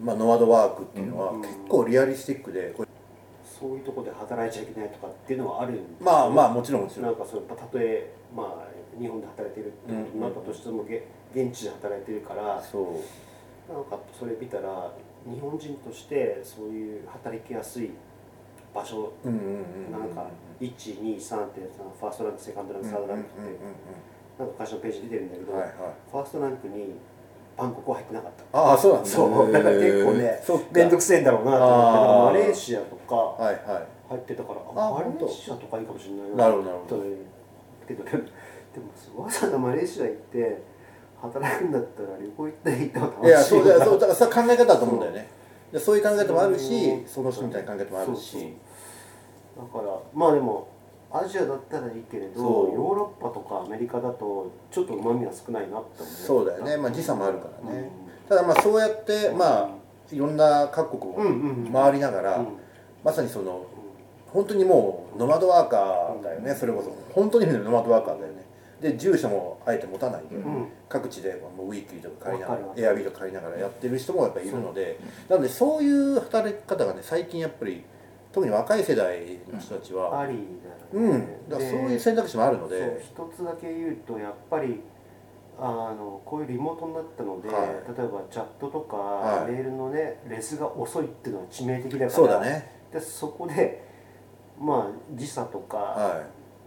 [0.00, 2.89] まあ、ノマドワークっていうのはうん結構リアリスティックでこれ
[3.60, 13.72] そういうところで働いちゃいけないとかっていうのはあるんですよまあまあもちろんもちろなんんかそのたとえまあ日本で働いてるってことになったとしても、げ現地で働いてるからそう。
[13.72, 14.90] なんかそれ見たら
[15.24, 17.90] 日本人としてそういう働きやすい
[18.74, 19.46] 場所うんうんうん
[19.86, 20.26] うんなんか
[20.60, 23.58] 123ってそのファーストランクセカンドランクサードランクって
[24.38, 26.94] なんか会社のページに出てるんだけど、ファーストランクに
[27.56, 28.58] バンコクは入ってなかった。
[28.58, 29.08] ああそうなんだ。
[29.08, 29.52] そう。
[29.52, 33.86] だから結構ね面倒くせえんだろうなと思ってマレーシアとかはいはい。
[34.10, 35.26] 入ってたからああマレ本当。
[35.26, 36.46] ーシアとかいいかもしれないな。
[36.48, 37.02] るほどなるほど。
[37.86, 40.62] けどでもわざわざマレーシア行って
[41.20, 45.28] 働くんだったら旅行行ったらいいと楽しいいやそうだなそう だからそ考え方だと思うんだよね。
[45.72, 48.54] でそういう考え方もあるしそそうの人みたいな考え方もあるそうそうし
[49.56, 50.66] だからまあでも
[51.12, 56.14] アジアだったらいいけれどヨーロッパとかアメリカだとちょっとうまみが少ないなって思う。
[56.14, 56.76] そうだよね。
[56.76, 57.90] まあ時差もあるからね。
[58.26, 59.70] うただまあそうやってまあ
[60.12, 61.72] いろんな各国をんうんうん。
[61.72, 62.46] 回りながらうん。
[63.04, 63.66] まさにその
[64.28, 66.54] 本当にもうノマドワーカーだよね。
[66.54, 66.92] それこそ。
[67.12, 68.40] 本当にノマドワーカーだよね。
[68.80, 70.68] で住所もあえて持たないで、ん。
[70.88, 74.98] 各地でもうウィークリーとか借りながらるエアビーとか借りながらやってる人もやっぱりいるので。
[75.28, 77.84] なのでそういう働き方がね最近やっぱり
[78.32, 84.80] 特に若い世代の人たちはありだうんよねだからそうでいう選択肢もあるのそうで一つだけ言うとやっぱり
[85.62, 87.66] あのこういうリモートになったので、はい。
[87.66, 89.52] 例えばチャットとか、はい。
[89.52, 92.70] メールのねレスが遅いっていうのは致命的だからそうだね。
[92.90, 93.84] でそこで
[94.58, 96.22] まあ時差とか、は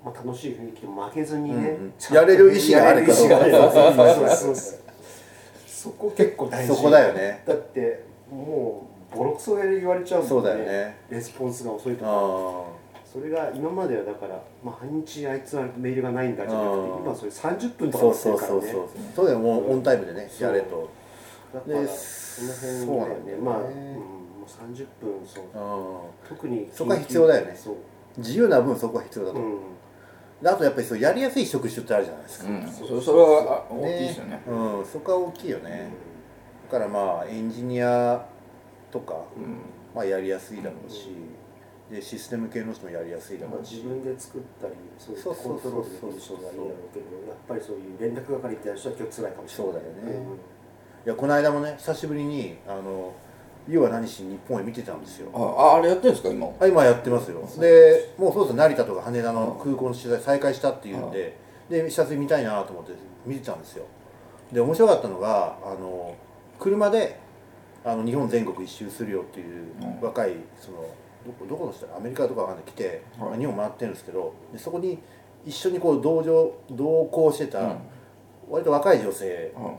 [0.06, 1.93] まあ、楽しい雰囲気で負けずにね、うんうん。
[1.97, 4.80] ちゃんとやれる意思があるかどうかやれる意思がある そうそうそう
[5.65, 6.71] そこ結構大事。
[6.71, 7.43] いそこだよね。
[7.47, 10.30] だってもうボロクソ言われちゃうもんね。
[10.30, 10.97] そうだよね。
[11.10, 12.10] レスポンスが遅いとか。
[12.10, 18.62] あそれが今まではだから、まあ、半日あいつはメールがないんだじゃなくてうん今それ30分あとかそうそうなってるからね。
[18.62, 19.39] そうそうそうだよ。
[19.39, 20.89] もうオンタイムでねそうやれと。
[21.54, 22.41] だからでそ
[22.88, 23.43] の辺だよね。
[23.43, 25.43] まあ、うん、もう30分そう。
[25.43, 27.56] うん特にそこは必要だよね。
[27.56, 27.76] そう、
[28.17, 29.39] 自由な分そこは必要だと。
[29.39, 29.60] うん、
[30.41, 32.67] であとやっぱりそうやりやすい職種ってあるじゃないですか、うん。
[32.67, 34.41] それそれはあ大きいですよね。
[34.47, 35.89] うん、そこは大きいよね、
[36.71, 38.26] だからまあエンジニア
[38.94, 39.58] とか、うん。
[39.96, 41.10] まあ、やりやすいだろうし、
[41.92, 49.74] でシステム系の人もやりやすいだまあ、ろうし、自分で作ったりそういうそうそうそうコントロールできる人がいいだろうけどやっぱりそういう連絡係ってやる人は今日辛いかもしれない。
[49.74, 50.26] そうだよね。
[51.06, 53.14] いやこの間もね久しぶりに「あの
[53.68, 55.30] 要は何しに日本へ見てたんですよ。
[55.34, 56.48] ああれやってるんですか今？
[56.60, 57.42] あ今やってますよ。
[57.60, 61.38] でもうそうそう成田とか羽田の空港の取材再開したっていうんで
[61.70, 62.94] で久しぶりに見たいなと思って
[63.26, 63.86] 見てたんですよ。
[64.52, 66.16] で面白かったのがあの
[66.60, 67.20] 車で
[67.86, 70.78] あの日本全国一周するよっていううん若いその
[71.26, 73.30] どこどこの人アメリカとかわかんない来て、はい。
[73.30, 75.00] まあ日本回ってるんですけどでそこに
[75.46, 77.78] 一緒にこう同乗同行してた、うん。
[78.50, 79.76] 割と若い女性うん。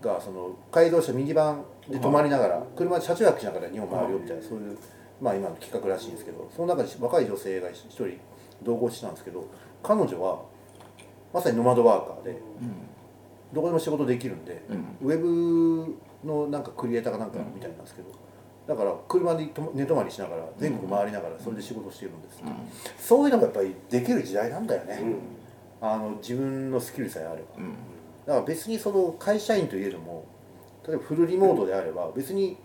[0.00, 4.78] がその改造車ミニバンで泊まりながら車で車中泊しながら日本回るよみたいなそういう
[5.20, 8.18] まあ今の企画らしいんですけどその中に若い女性が一人
[8.62, 9.46] 同行してたんですけど
[9.82, 10.40] 彼女は
[11.34, 12.38] まさにノマドワーカーで
[13.52, 15.08] どこでも仕事できるんでうん。
[15.08, 18.08] ウェブのなんかクリエイターかなんかみたいなんですけど
[18.66, 22.40] だから車でと寝泊まりしながら全国回りながらそれで仕事してるんです、
[22.98, 25.00] そういうのがやっぱりできる時代なんだよね、
[25.80, 27.48] あの自分のスキルさえあれば。
[27.58, 27.72] うん。
[28.26, 30.24] だから別にその会社員といえども
[30.86, 32.56] 例えばフルリモートであれば別に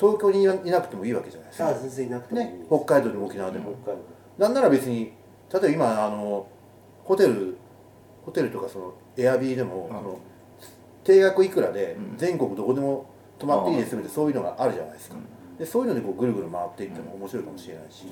[0.00, 3.74] 東京にいなくてもいいわけじゃないですか、全然いなくてもいい、ね、北海道でも沖縄でも、
[4.38, 5.12] なんなら別に
[5.52, 6.48] 例えば今あの
[7.04, 7.56] ホテル
[8.24, 9.98] ホテルとかそのエアビーでも、うん。
[9.98, 10.18] その
[11.04, 12.16] 定額いくらでうん。
[12.16, 13.06] 全国どこでも
[13.38, 15.18] 泊まっていいですみたいなそういうのがあるじゃないですか、う
[15.54, 15.56] ん。
[15.58, 18.06] でそういうのでこうぐるぐる回っていっても面白いかもしれないし、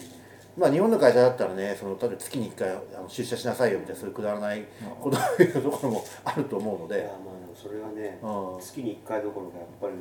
[0.57, 4.64] まあ日本の会社だったらねその例えば月に1回あの出社しなさいよみたいなそういうくだらない
[5.01, 6.96] ことを言うところもあると思うので。
[6.96, 8.61] 道いやまあでもそれはねうん。
[8.61, 9.94] 月に1回どころかやっぱり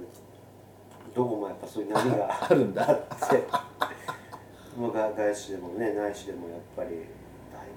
[1.13, 3.43] どこもやっぱそういう波があるんだあって
[4.77, 6.99] まあ外外資でもね内資でもやっぱり大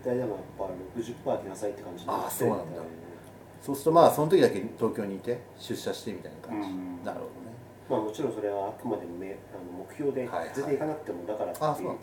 [0.05, 0.64] 体でもやっぱ
[1.01, 2.27] 60%来なさいって感じになって。
[2.27, 2.64] あそうなんだ。
[3.62, 7.05] そうするとまあその時だけ東京にいて出社してみたいな感じ、うん。
[7.05, 7.57] なるほどね。
[7.88, 11.87] まあもちろんそれはあくまでもめあの目標で全然行かなくてもだからっていうあそう。
[11.87, 12.01] なんだ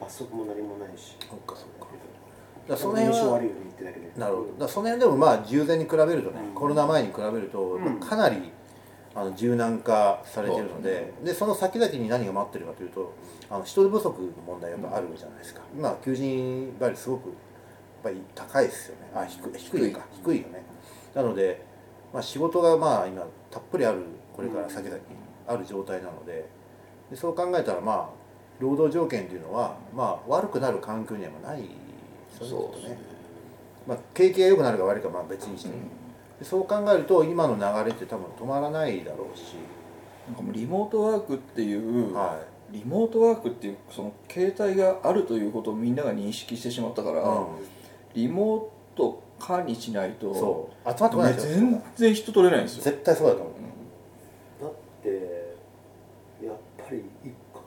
[0.00, 1.16] 罰則も何もないし。
[1.20, 1.86] そっかそっか。
[2.66, 4.46] だからそその辺はの印象悪いように言ってだけでなるほど。
[4.46, 6.54] だからその辺でもまあ従前に比べるとね、うん。
[6.54, 8.00] コロナ前に比べると、うん。
[8.00, 8.50] かなり
[9.14, 13.14] あの柔軟化されてるので,、でその先々に何が待ってるかというと
[13.48, 17.32] あの人手不足の問題がやっぱあるじゃないですか、今求人倍率すごく
[18.04, 19.10] ぱり高いですよね。
[19.14, 19.58] あ低い。
[19.58, 20.06] 低いか。
[20.12, 20.62] 低いよね。
[21.14, 21.64] なので、
[22.12, 24.02] まあ、仕事がまあ今たっぷりある
[24.36, 25.02] これから先々に
[25.46, 26.48] ある状態なので
[27.10, 28.08] でそう考えたらまあ
[28.60, 31.68] 労働条件っていうのは、まあ、悪くなる環境にはない
[32.38, 32.98] そうですね。
[33.86, 35.74] まあ、景気が良くなるか悪いかはまあ別にして、うん。
[36.38, 39.54] でそう考えると今の流れって多分止まらないだろうし、
[40.26, 42.40] なんかもうリモートワークっていう、は
[42.70, 47.24] リモートワークっていうその形態があるということをみんなが認識してしまったから、い、う
[48.14, 50.88] リモート化にしないとん、そう。
[50.88, 52.84] 集まってこないねですよ全然人取れないんですよ。
[52.84, 53.54] 絶対そうだと思う。
[54.62, 54.72] だっ
[55.02, 55.08] て
[56.46, 57.02] やっぱりい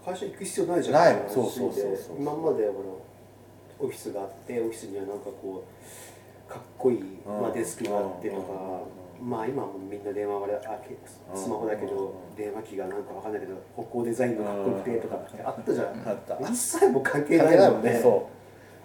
[0.06, 0.96] 会社行く必要ないじゃん。
[0.96, 1.14] ない。
[1.14, 2.16] って話そうそうそうそう。
[2.16, 2.72] で今までほ
[3.80, 5.64] らオフィスがあってオフィスにはなんかこ
[6.48, 7.42] うかっこいい、うん。
[7.42, 8.54] まあ、デスクがあってとか、
[9.22, 9.30] うん。
[9.30, 10.98] まあ今はもうみんな電話があけ
[11.36, 12.36] スマホだけど、うん。
[12.38, 16.40] 電話機がなんかわかんないけど歩行デザインのかっこよくてとかってあったじゃん、あった。
[16.50, 18.00] 一切もう関係関係ないもんないもんねね。
[18.02, 18.30] そ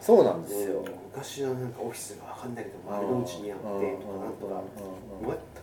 [0.01, 0.05] う。
[0.05, 0.81] そうなんですよ。
[0.81, 4.63] うん昔はなんかオフィスがわかんないけど丸の内にあってとかなんとか。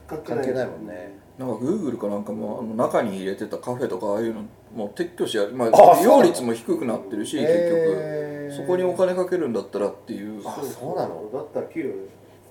[0.09, 1.17] 全く関係ないもんね。
[1.37, 4.41] なんかグーグルかなんかもあの中に入れてたカフェとかああいうの
[4.75, 8.51] もう撤去しやまああ利用率も低くなってるし結局。
[8.55, 10.41] そこにお金かけるんだったらっていう。
[10.47, 11.29] あそうなの？
[11.31, 11.89] だったら給料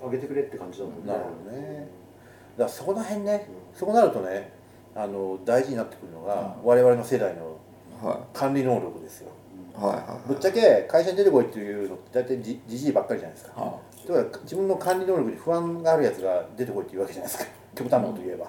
[0.07, 1.01] 上げてくれって感じだもんね。
[1.07, 1.89] なるほどね。
[2.57, 4.53] だからそこら辺ね、そうなるとね
[4.95, 7.59] あの大事になってくるのが、我々の世代の
[8.03, 9.31] は管理能力ですよ
[9.81, 10.29] いはいはい。
[10.29, 13.61] ぶっちゃけ会社に出てこいっていうのって大体じじじいばっかりじゃないですか。
[13.61, 17.51] はだから自分の管理能力に不安があるやつが出てこいっていうわけじゃないですか。
[17.75, 18.47] 極端なこと言えば、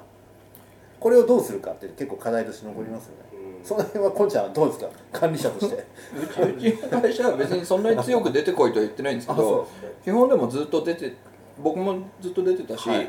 [0.99, 3.23] これをどうするかって結構課題として残りますよね、
[3.59, 3.65] うん。
[3.65, 4.87] その辺はこんちゃんはどうですか？
[5.11, 5.75] 管理者として。
[5.75, 9.67] うちうちの会社は別にそんなに強く出てこいとは言ってないんですけど
[10.03, 11.13] 基本でもずっと出て
[11.61, 13.07] 僕もずっと出てたし、はいはい。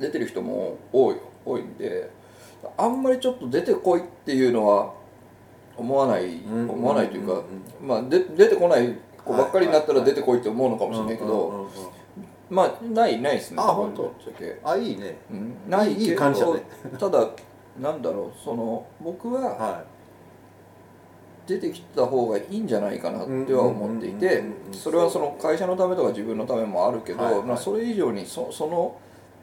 [0.00, 2.10] 出てる人も多い多いんで
[2.78, 4.94] あんまりちょっと出てこいっていうのは
[5.80, 11.68] 思わない、ん思わないというか、うんまあで出てこない子ばっかりになったら出てこいって思うのかもしれないけど、
[12.48, 13.56] まあないないですね。
[13.58, 14.12] あ本当？
[14.64, 15.16] あいいね。
[15.30, 15.54] うん。
[15.68, 16.62] ないいい感謝ね。
[16.98, 17.28] ただ
[17.80, 19.84] なんだろうその僕はは
[21.46, 28.96] 出てきた方がいいんじゃないかなっては思っていてそれはその会社のためとか自分のためもあるけど、まあ、それ以上にそその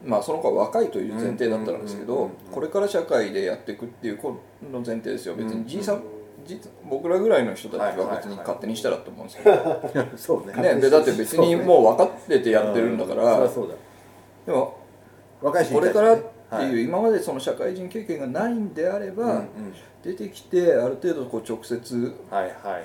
[0.04, 4.40] まあその子は若いという前提だったんですけどこれから社会でやっていくっていうこ
[4.72, 5.34] の前提ですよ。
[5.34, 6.02] 別うんにじいさん
[6.48, 10.54] じ僕らぐらいの人たちは別に勝手にしたらと思うんですけど、いそうね。
[10.54, 13.74] ね、でだって別にもう分かっててやってるんだかうら、そりゃそうだ
[14.46, 14.78] でも
[15.42, 16.68] 若い人これからってはい。
[16.68, 19.46] いう今までその社会人経験がないんであれば、うんうん。
[20.02, 22.78] 出てきてある程度こう直接はいはいはいは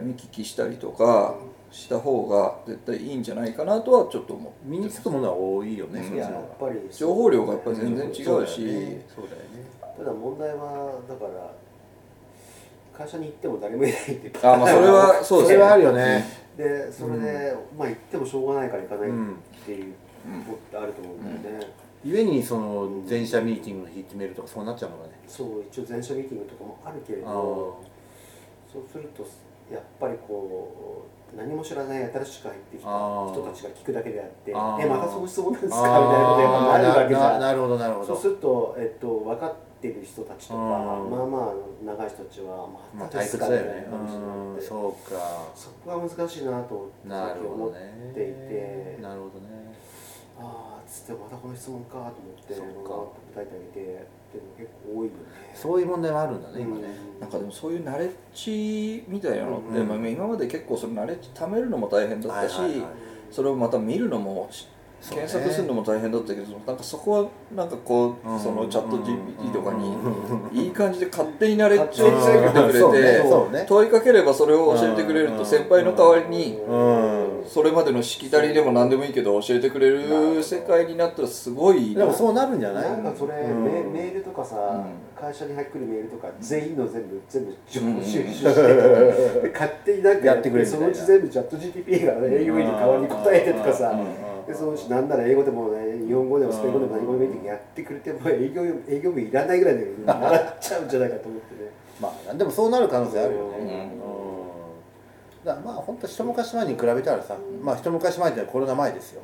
[0.00, 0.04] い。
[0.04, 1.36] 見聞きしたりとか
[1.70, 8.98] した方が絶対いいんじゃないかなとはちょっと思う身につくものは多いよね、そっちいややっぱり情報量がやっぱり全然違うし、そうだよね。
[9.96, 11.52] ただ問題はだから
[12.98, 15.54] 会社に行っても誰もいないってあまあそれはそうですね。
[15.54, 16.24] それはあるよね。
[16.56, 19.94] でそれで、まあ行ってもしょうがないから行かないっうんていう
[20.44, 21.66] ことってあると思うんだよね、
[22.04, 25.12] 故にその全社ミーティングの日決めるとかそうなっちゃうのがね。
[25.28, 27.80] そう一応全社ミーティングとかもあるけれあど
[28.72, 29.22] そうすると
[29.72, 34.50] やっぱりこう何も知らない新しく入ってきた人たちが聞くだけであって
[34.82, 37.40] 「えまたその質問なんですか?」みたいなことやっぱなるわけじゃん。
[37.40, 38.06] ななるほどなるほど。
[38.06, 41.10] そうすると、えっと、分かってる人たちとか、うん。
[41.10, 43.86] まあまあ長い人たちは、まあ退屈だよかみたいなね。
[43.90, 44.68] 感じになって、うん。
[44.68, 45.48] そうか。
[45.54, 49.74] そこが難しいなとなるほど思ってねいて、なるほどね。
[50.40, 52.12] ああつってまたこの質問かと思っ
[52.46, 52.88] てそっか。
[53.34, 54.18] 答えてあげて。
[54.28, 55.18] って結構多いよね。
[55.54, 56.82] そういう問題もあるんだね今ね。
[56.82, 59.88] うんなんかでもそういうナレッジみたいなのって、うん。
[59.88, 62.54] まあ、今まで結構そのナレッジ貯めるのも大変だったし、
[63.30, 64.48] それをまた見るのも
[65.00, 68.40] 検索するのも大変だったけど、なんかそこはなんかこう、うん。
[68.40, 69.94] そのチャット GPT とかに
[70.52, 70.56] うん。
[70.56, 73.64] いい感じで勝手にナレッジをうん伝えてくれて、そうねそうね。
[73.68, 75.38] 問いかければそれを教えてくれるうん。
[75.38, 77.44] と先輩の代わりにうん。
[77.46, 81.94] それまでのしきたりでも何でもいいけど教えてくれる世界になったらすごい。
[81.94, 82.82] でもそうなるんじゃない？
[82.90, 83.64] なんかそれ、うん。
[83.64, 84.84] メメールとかさ、うん。
[85.20, 87.52] 会社に入ってくるメールとか全員の全部全部
[88.04, 90.66] 収集して、で勝手になんかやってくれる。
[90.66, 101.70] そのうち全部チャット GTP が営業員の代わりに答えてとかさ、うんでそのうちなんなら英語でもね日本語でもスペイン語でも何語でもいい時やってくれても営業営業員いらないぐらいで習っちゃうんじゃないかと思ってね。
[102.00, 103.56] まあでもそうなる可能性あるよね。
[103.58, 103.66] うん。
[103.66, 103.98] うん。
[105.44, 109.22] だからまあ本当一昔前に比べたらさまあ一昔前ってコロナ前ですよ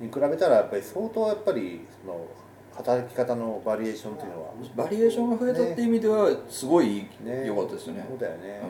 [0.00, 2.26] に比べたらやっぱり相当やっぱりその
[2.74, 4.48] 働き方のバリエーションっていうのは。
[4.74, 8.06] バリエーションが増えたっていう意味ではすごいね良かったですよね。
[8.08, 8.60] そうだよね。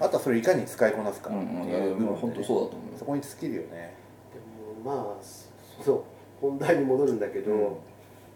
[0.00, 1.68] うあとはそれをいかに使いこなすかってんうん。
[1.68, 3.94] いう部分でもう本当そうだと思うそこに尽きるよね
[4.86, 5.24] まあ
[5.82, 6.02] そう
[6.40, 7.76] 本題に戻るんだけど、うん。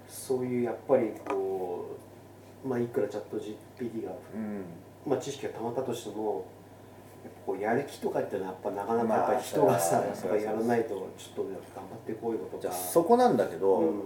[0.08, 1.96] そういうやっぱりこ
[2.64, 4.64] うまあいくらチャット GPT が、うん。
[5.06, 6.44] まあ、知識がたまったとしても
[7.24, 14.02] やっぱこうやる気とかっていうのはやっぱなかなかまあやっぱり人がさ、そりゃやっぱりやらないとちょっとね頑張ってこういうことかじゃあそこなんだけど、うん。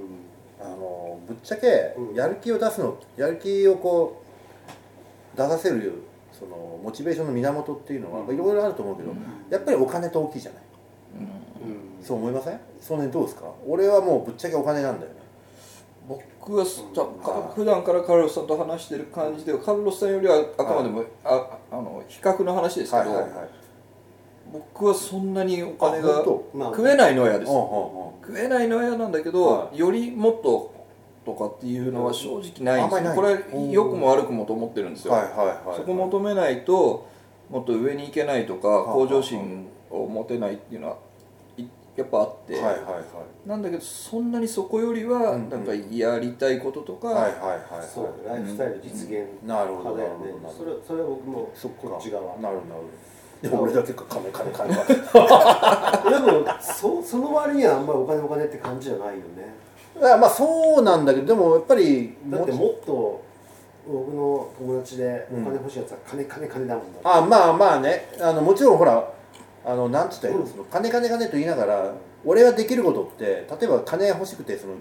[0.60, 2.14] あのぶっちゃけうん。
[2.14, 4.22] やる気を出すのやる気をこ
[5.34, 6.02] う出させる
[6.32, 9.12] そのモチベーションの源っていうのはいろいろあると思うけど、
[9.50, 10.63] やっぱりお金って大きいじゃない
[11.64, 12.04] うん。
[12.04, 12.60] そう思いません？
[12.80, 13.44] その辺どうですか？
[13.66, 15.16] 俺はもうぶっちゃけお金なんだよね。
[16.06, 16.64] 僕は
[17.54, 23.48] 普段からカルロスさんと話してる感じではカルロスさんよりはあくまでも、ああの比較の話ですけど、はいはいはい。
[24.52, 27.50] 僕はそんなにお金あが食えないのは嫌です。
[27.50, 27.66] うんうんうん。
[28.20, 30.74] 食えないのは嫌なんだけど、はよりもっと
[31.24, 33.14] とかっていうのは正直ないんですよ。
[33.14, 37.08] これ良くも悪くもと思ってるんですよ、はいはいはいそこ求めないと
[37.48, 40.96] もっと上に行けないとかはあ向上心を持てないっていうのはい
[41.96, 43.48] やっぱあって、はいはいはい。
[43.48, 48.28] なんだけどそんなにそこよりはなんかやりたいこととか、はいはいはいそう。
[48.28, 50.64] ライフスタイル実現なるほど派だよねなるほど。
[50.64, 53.48] それそれは僕もそっかこっち側なるほど。
[53.48, 54.74] でも俺だけか金金金。
[54.74, 54.84] 金
[56.26, 59.54] でもそその割にはあんまりお金お金って感じじゃないよね。
[59.96, 63.22] いやまあそうなんだけどでもやっぱりだってもっと
[63.86, 68.08] 僕の友達でお金欲しいやつは金金金だもんだあまあまあね。
[68.20, 69.13] あのもちろんほら
[69.64, 70.46] あのなんつったらいいの？
[70.46, 74.74] その金金金と言いながら俺ができることって例えば金欲しくてその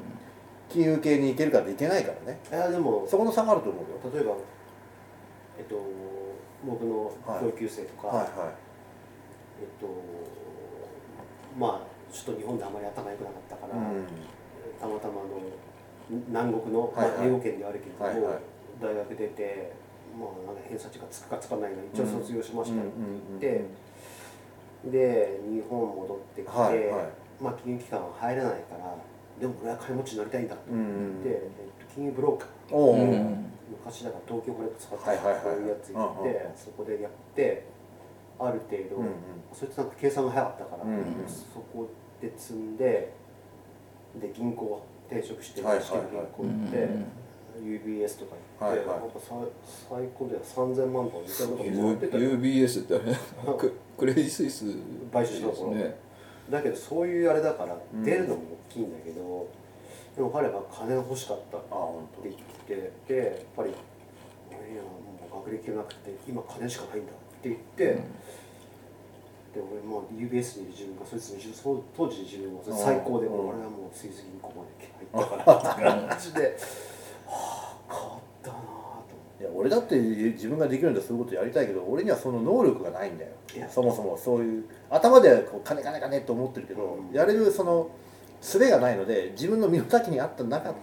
[0.70, 2.40] 金融系に行けるかっていけないからね。
[2.52, 4.14] いやでもそこの差があると思うよ。
[4.14, 4.36] 例えば
[5.58, 5.76] えっと
[6.66, 8.54] 僕の同級生とか、はいは
[9.62, 9.88] えっと
[11.58, 14.06] まあちょっと日本であまり頭良くなかったから、いうん。
[14.80, 15.40] たまたまあの
[16.28, 17.18] 南国の、はいはい。
[17.18, 18.42] まあ、英語圏であるけれども、はいはい。
[18.82, 19.74] 大学出て
[20.20, 23.66] まあなんか偏差値がつくかつかないが一応卒業しましたよ、うんうんうんで
[24.92, 27.44] で日本戻ってきて、はいはい。
[27.44, 28.96] まあ金融機関は入れないから
[29.40, 31.50] でも俺は金持ちになりたいんだとうんうん思って、え
[31.84, 32.50] っと、金融ブローカー。
[32.76, 32.98] おう。
[32.98, 33.46] ん
[33.84, 36.58] 昔だから東京フォレックスとかはいはいはいそういうやつ行って、うんうん。
[36.58, 37.66] そこでやって
[38.40, 39.14] ある程度、うんうん
[39.54, 41.04] そいつなんか計算が早かったから、うんうん。
[41.28, 41.88] そこ
[42.22, 43.14] で積んで
[44.20, 45.88] で銀行転職してはいはいはい。
[45.88, 46.90] 試験銀行行って、
[47.62, 48.88] UBS とか行って、はいはい。
[48.88, 49.36] なんかさ
[49.90, 52.32] 最高では3000万とか2000万とかもらってたよ。
[52.32, 53.16] UBS ってあれ
[53.58, 54.66] ククレディ・スイス。
[55.12, 55.72] 買収したところ。
[55.76, 55.96] ね。
[56.50, 58.04] だけどそういうあれだからうん。
[58.04, 59.48] 出るのも大きいんだけど、
[60.16, 61.58] でも彼は金が欲しかった。
[61.58, 61.62] っ
[62.22, 62.36] て言っ
[62.68, 63.74] てでやっぱり「い
[64.76, 64.90] やも
[65.20, 68.02] う学歴がなくて今金しかないんだ」って言って、で
[69.56, 71.54] 俺もう UBS にいる自分がそいつに
[71.96, 73.34] 当時の自分が最高で、うん。
[73.50, 76.58] 俺はもうスイス銀行まで入ったからって感じで
[77.28, 78.33] はあ変わった
[79.44, 83.32] いや俺だって自分ができるんだそういうことやりたいけど俺にはその能力がないんだよ。
[83.70, 87.14] そもそもそういう頭ではこう金金金と思ってるけど、うん。
[87.14, 87.90] やれるその
[88.42, 90.76] 術がないので自分の身の丈に合った中で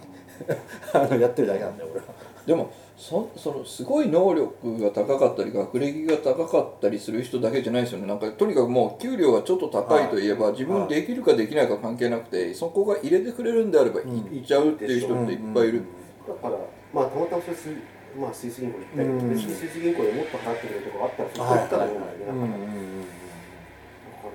[0.93, 2.05] あのやってるだけなんだよ俺は。
[2.45, 8.05] でもそそのすごい能力が高かったり学歴が高かったりする人だけじゃないですよね。
[8.05, 14.17] なんかとにかくもう給料がちょっと高いといえば、自分できるかできないか関係なくてそこが入れてくれるんであればうん。
[14.31, 15.81] いっちゃうっていう人っていっぱいいる、
[16.27, 16.57] だから
[16.93, 17.75] まあたまたまそいつ
[18.15, 19.29] まあスイス銀行行ったり、うん。
[19.29, 24.33] 別にスイス銀行でもっと払ってくれるとこあったらそこ行ったら思うんだよね、だから、だから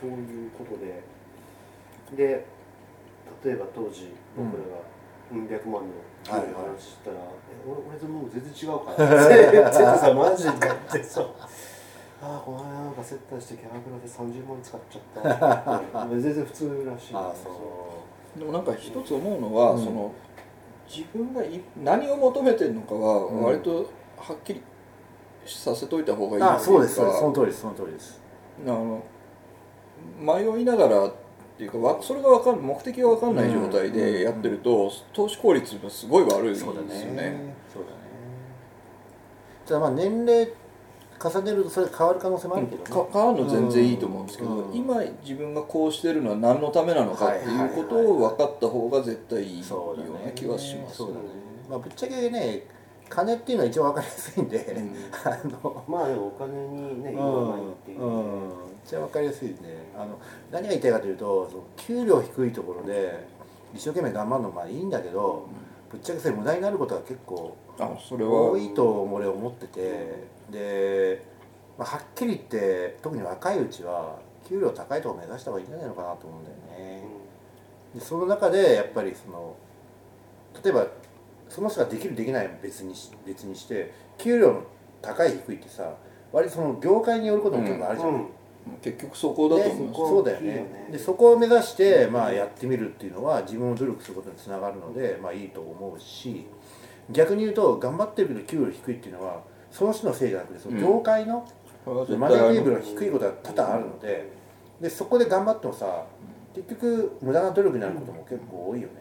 [0.00, 1.02] そういうことで。
[2.16, 2.44] で
[3.44, 4.82] 例えば当時僕らが
[5.32, 5.88] うん百万の
[6.24, 7.16] 給料の話したら
[7.48, 10.52] 「え俺俺ともう全然違うから」って言ってさマジでっ
[10.92, 11.22] てさ
[12.22, 17.14] 「ああこの間なんか接待してキャバクラで30万使っちゃった」 全然普通らしい。
[17.14, 17.50] ああそ
[18.36, 18.38] う。
[18.38, 19.84] でもなんか一つ思うのは、うん。
[19.84, 20.12] その
[20.90, 23.42] 自分がい何を求めてるのかはうん。
[23.42, 24.62] 割とはっきり
[25.46, 27.18] させといた方がいいうそうですそうです。
[27.20, 27.60] その通りです。
[27.60, 28.20] その通りです。
[28.66, 29.02] あの
[30.18, 31.14] 迷いながらっ
[31.56, 36.88] ていうかわそれが分かる目的が分かんない状態でやってると、投資効率がすごい悪いんですよそうだね。
[36.88, 37.54] ね。
[37.72, 37.96] そうだね。
[39.66, 40.52] ただまあ年齢
[41.22, 42.90] 重ねるとそれ変わる可能性もあるけどね。
[42.90, 44.74] か変わるの全然いいと思うんですけど、うん。
[44.74, 50.96] 今自分がこうしてるのは何のためなのかっていうことを分かった方が絶対いいよそうだねうな気はします。
[50.96, 51.20] そうだね。
[51.68, 52.66] まあぶっちゃけね
[53.10, 54.94] 金っていうのは一番分かりやすいんで、ん。
[55.24, 58.52] あのまあでもお金にねう言わないっんていう、うん。
[58.84, 59.56] 一番分かりやすいね。
[59.94, 60.18] あの
[60.50, 63.26] 何が言いたいかというとその給料低いところで
[63.74, 65.46] 一生懸命頑張るのもまあいいんだけど、
[65.90, 71.22] ぶっちゃけそれ無駄になることが結構多いと俺思っててで、
[71.78, 77.04] まあ、はっきり言って特に若いうちは給料高いところ目指した方がいいんじゃないのかなと思うんだよね。
[77.94, 79.56] でその中でやっぱりその
[80.62, 80.86] 例えば
[81.48, 84.62] その人ができるできないは別にし別にして給料の
[85.02, 85.94] 高い低いってさ
[86.32, 88.26] 割とその業界によることも結構あるじゃん、うん
[88.82, 90.00] 結局そこだと思います。
[90.02, 90.54] ねそうだよね。
[90.54, 90.88] ね。
[90.92, 96.46] でそこを目指して、まあ、やってみるっていうのは自分を努力することにつながるので、まあ、いいと思うし
[97.10, 101.46] 逆に言うと頑張ってるけど給料低いっていうのはその人のせいじゃなくてその業界の
[101.84, 104.32] これは絶マネーテーブルが低いことが多々あるので
[104.80, 106.04] でそこで頑張ってもさ
[106.54, 108.94] 結局無駄な努力になることも結構多いよね。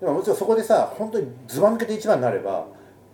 [0.00, 2.66] でももちろんそこでさ本当にずば抜けて一番になれば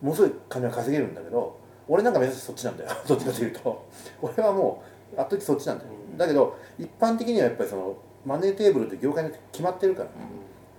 [0.03, 1.59] ものすごい金は稼げるんだけど
[1.89, 2.91] 俺なんか目指してそっちなんだよ。
[3.09, 3.85] どっちかというと。
[4.21, 10.09] 俺はもうあっときそっちなんだよ、だけど一般的にはやっぱりそのマネーテーブルって業界に決まってるから、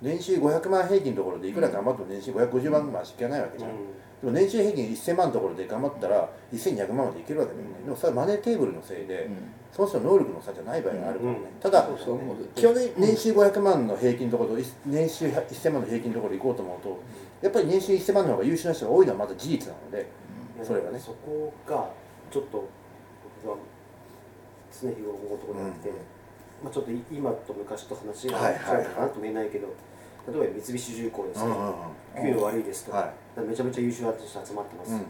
[0.02, 3.72] 年収500万平均のところでいくら頑張っても年収550万しかないわけじゃん、
[4.22, 9.30] でも年収平均1000万のところで頑張ったら1200万までいけるわけだよね、でもそれはマネーテーブルのせいで、
[9.72, 11.32] その人の能力の差じゃない場合があるから。
[11.34, 17.00] ね、ただそうそう思う基本的に年収500万の平均のところと年収1000万の平均のところ行こうと思うと
[17.42, 20.08] やっぱり年収1000万の方が優秀な人が多いのはまだ事実なので、
[20.64, 21.00] それがね。
[21.00, 21.90] そこが
[22.32, 22.68] ちょっと
[23.44, 23.62] 僕が
[24.82, 25.90] 常日頃思うところがあって、
[26.64, 29.68] まあ、ちょっと今と昔と話が違うのかなとも言えないけど、
[30.28, 31.74] 例えば三菱重工ですね、うんうんうん。
[32.22, 33.48] 給料悪いですとか、はい。
[33.48, 35.06] めちゃめちゃ優秀な人集まってます、うんうん。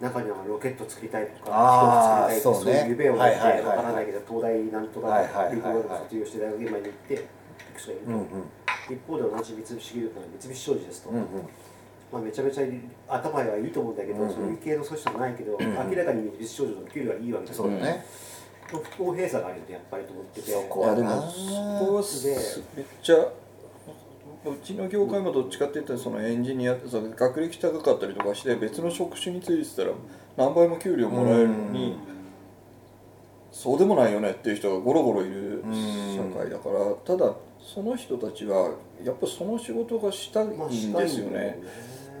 [0.00, 5.44] 中にはロケット作りたいとか飛行機作りたいとかそういう夢を持ってわからないけど東大なんとかはいはいはい。
[5.46, 7.22] はい理工学部卒業して大学今に行って行
[7.74, 8.26] く人がいると、うんうん。
[8.90, 11.24] 一方で同じ三菱重工の三菱商事ですと、うんうん。
[12.12, 12.64] まあ、めちゃめちゃ
[13.08, 17.70] 頭はいいと思うんだけど、うんうんそういう系の組織じゃないけど、明らかに三菱商事の給料はいいわけですそう
[18.78, 20.52] だね、不公平さがあるよねやっぱりと思ってて。
[20.52, 29.92] そこいやでもあーそこはすめっちゃうちの業界もどっちかって言ったらそのエンジニアその学歴高かったりとかして別の職種についてたら
[30.36, 31.96] 何倍も給料もらえるのに
[33.52, 38.72] そうでもないよねっていう人がゴロゴロいる社会だからただその人たちは
[39.04, 41.58] やっぱその仕事がしたいんまあですよね。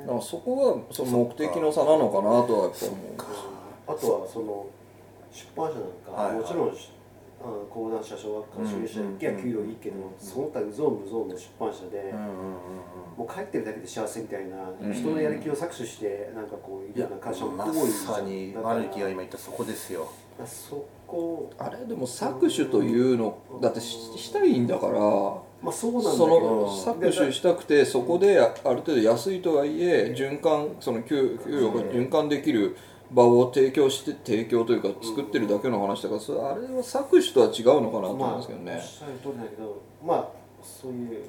[0.02, 2.98] だからそこはその目的の差なのかなとはやっぱ思う。
[3.88, 4.66] あとはその
[5.32, 6.68] 出版社なんか、もちろん
[7.44, 12.14] あの講談社小学館収集者行きゃ給料いいけど、その他うぞうむぞうの出版社で、
[13.16, 20.08] もう帰ってるだけで幸せみたいな、うん人のやる気を搾取してなんかこういるような会社もま多いじゃんさにマルキが今言ったそこですよ。
[20.46, 32.76] そこあれでも搾取というのだってししたいんだからまあそうなんだけそのど搾取したくてそこであある程度安いとはいえ循環その給給料が循環できる
[33.12, 38.72] 場を提供して提供というか作ってるだけの話だからそれあれは搾取とは違うのかなと思うんですけどね。
[38.72, 38.82] まあ、おっ。
[38.82, 40.28] しゃる通りだけどまあ
[40.62, 41.24] そういう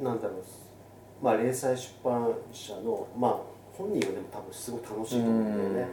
[0.00, 3.36] なんだろうまあ零細出版社のまあ
[3.72, 5.88] 本人はでも多分すごい楽しいと思うんだよね。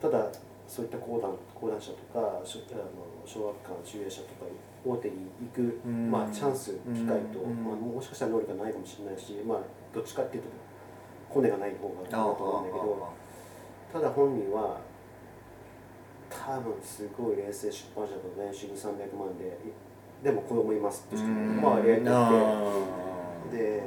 [0.00, 0.28] ただ
[0.66, 2.42] そういった講談講談社とかあの
[3.26, 4.46] 小学館中英社とか
[4.84, 6.10] 大手に行く、うん。
[6.10, 7.64] まあ、チャンス機会と、うん。
[7.64, 9.58] まあ、もしかしたら能力がないかもしれないし、まあ、
[9.94, 10.48] どっちかっていうと
[11.30, 13.08] コネがない方がいいなと思うんだけど
[13.92, 14.78] ただ本人は
[16.30, 19.58] 多分すごい冷静出版社と年収300万で
[20.22, 22.00] でも子供いますって人もまあ割合と
[23.48, 23.82] いてで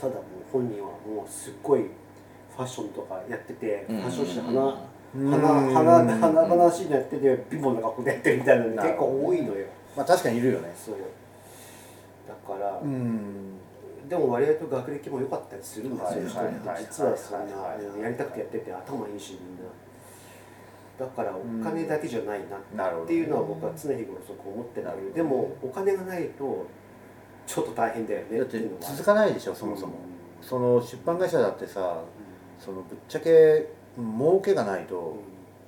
[0.00, 4.00] ただもう本人はもうすっごいファッションとかやっててフうん。
[4.00, 4.74] ァッション誌花
[5.14, 5.30] うん。
[5.30, 9.66] 花花花々しいのやってて貧乏な格好でやってるみたいなの結構多いのよ。
[9.96, 10.72] まあ確かにいるよね。
[10.76, 10.96] そう。
[12.28, 13.57] だから、うん
[14.08, 16.80] でも割合と学歴も良かったりするんですよ、はい人って。
[16.80, 19.64] 実はそんなやりたくてやってて頭いいしみんな。
[20.98, 22.40] だからお金だけじゃない
[22.76, 24.84] なっていうのは僕は常日頃そこ思ってるん。
[24.86, 26.66] だけどでもお金がないと
[27.46, 29.94] ちょっと大変だよねだっていうのは続かないでしょそもそも、
[30.40, 30.46] うん。
[30.46, 32.02] その出版会社だってさ
[32.58, 35.16] そのぶっちゃけ儲けがないと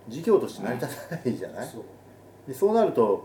[0.09, 1.83] 事業として成り立たないじゃない、そう。
[2.49, 3.25] でそうなると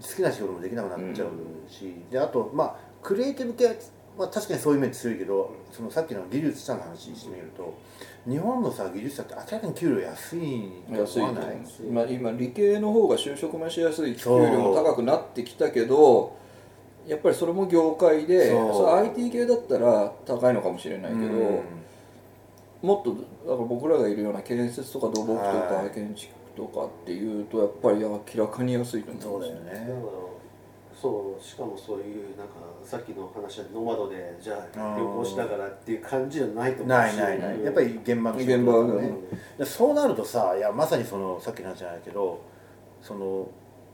[0.00, 1.28] 好きな仕事もできなくなっちゃう
[1.70, 3.76] し、であとまあクリエイティブ系
[4.16, 7.76] は確かにそういう面強いけどそのさっきの技術者の話してみると
[8.28, 11.56] 日本のさ技術者って明らかに給料安いと安いと思ない
[11.88, 16.36] 今今理系の方が就職もしやすい給料も高くなってきたけど
[17.06, 18.74] やっぱりそれも業界でそう。
[18.74, 21.62] それ IT 系だったら高いのかもしれないけど、うん。
[22.82, 25.90] もっとだから僕らがいるような建設とか土木とかはい。
[25.90, 29.86] 建築とかっていうとやっぱり明らかに安いと思そうだよだからね
[30.94, 36.88] そうしかもそういうなんかさっきの話はノマドでじゃあうん旅行しながらっていう感じじゃないと思うし。
[36.88, 37.64] ないないない。
[37.64, 39.12] やっぱり現場の仕事現場がだね。
[39.58, 42.40] でそうなるとさいやまさにそのさっきの話じゃないけど
[43.02, 43.48] その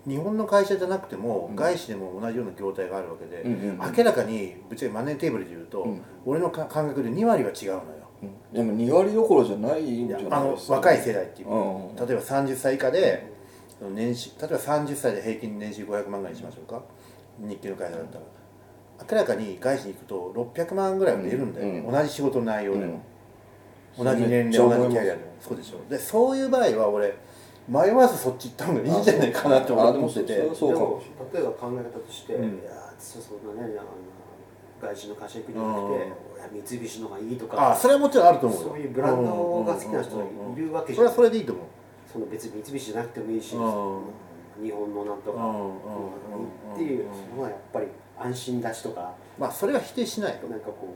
[0.06, 1.56] 日本の会社じゃなくても、うん。
[1.56, 3.96] 外資でも同じような業態があるわけで、うんうんうん。
[3.96, 6.02] 明らかにぶっちゃけマネーテーブルで言うと、うん。
[6.24, 7.84] 俺のか感覚で2割は違うのよ。
[8.22, 8.54] うん。
[8.54, 10.74] でも2割どころじゃないんじゃあのないですか。
[10.74, 11.96] 若い世代っていう、うん。
[11.96, 13.29] 例えば30歳以下で、
[13.88, 16.82] 年収例えば30歳で平均年収500万ぐらいにしましょうか。
[17.38, 18.24] 日系の会社だったら。
[19.10, 21.92] 明らかに外資に行くと600万ぐらいは出るんだよね、うん。
[21.92, 22.84] 同じ仕事の内容で。
[22.84, 23.00] も、
[23.98, 24.04] うん。
[24.04, 25.18] 同じ年齢同じキャリアで。
[25.20, 25.78] もそうでしょ。
[25.88, 27.16] でそういう場合は俺
[27.66, 30.36] 迷わずそっち行った方がいいんじゃないかなってあ思ってて。
[30.36, 31.02] でもそうかも
[31.32, 32.44] でも例えば考え方として、うん。
[32.60, 33.88] いやそそんなねあの
[34.82, 35.92] 外資の会社行くんじゃなくて、うん。
[36.56, 38.68] いや三菱の方がいいとかああそれはもちろんあると思うよ。
[38.68, 41.08] そういうブランドが好きな人がいるわけじゃん。
[41.08, 41.64] それはそれでいいと思う
[42.12, 44.02] その別に三菱じゃなくてもいいし、うん。
[44.62, 47.06] 日本のなんとか、っていう
[47.36, 47.86] のはやっぱり
[48.18, 50.94] 安心だしとかまあそれは否定しないとなんかこ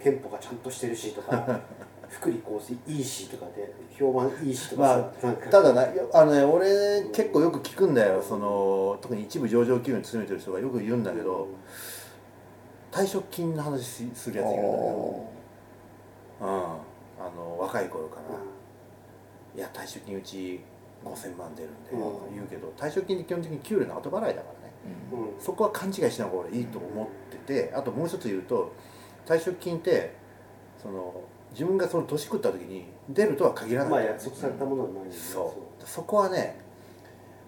[0.00, 1.60] う憲法がちゃんとしてるしとか
[2.08, 4.88] 福利厚生いいしとかで評判いいしとかま
[5.20, 8.22] さ、あただなあのね俺結構よく聞くんだよ。
[8.22, 11.48] その特に一部上場企業に勤めてる人がよく言うんだけど
[12.92, 15.24] 退職金の話しするやついるんだよ
[16.40, 16.48] うん。
[16.48, 18.22] あの若い頃から
[19.58, 20.60] 「いや退職金うち
[21.04, 21.96] 5000万出るんで」う
[22.30, 22.34] ん。
[22.34, 24.42] 言うけど退職金って基本的に給料の後払いだからね。
[25.12, 25.20] うん。
[25.34, 25.40] うん。
[25.40, 28.72] そこは勘違いしない方が俺いいと思っててあともう一つ言うと
[29.26, 30.14] 退職金って
[30.80, 31.12] その
[31.50, 33.90] 自分がその年食った時に出るとは限らない。
[33.90, 35.84] まあ約束されたものはないんでそう。
[35.84, 36.60] そこはね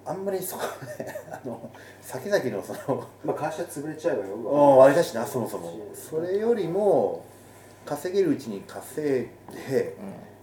[0.05, 4.35] あんまりそこはねあの先々のそのまあ会社潰れちゃえばよ。
[4.35, 5.73] うん割り出しなそもそも。
[5.95, 7.23] それよりも
[7.85, 9.29] 稼げるうちに稼い
[9.69, 9.97] で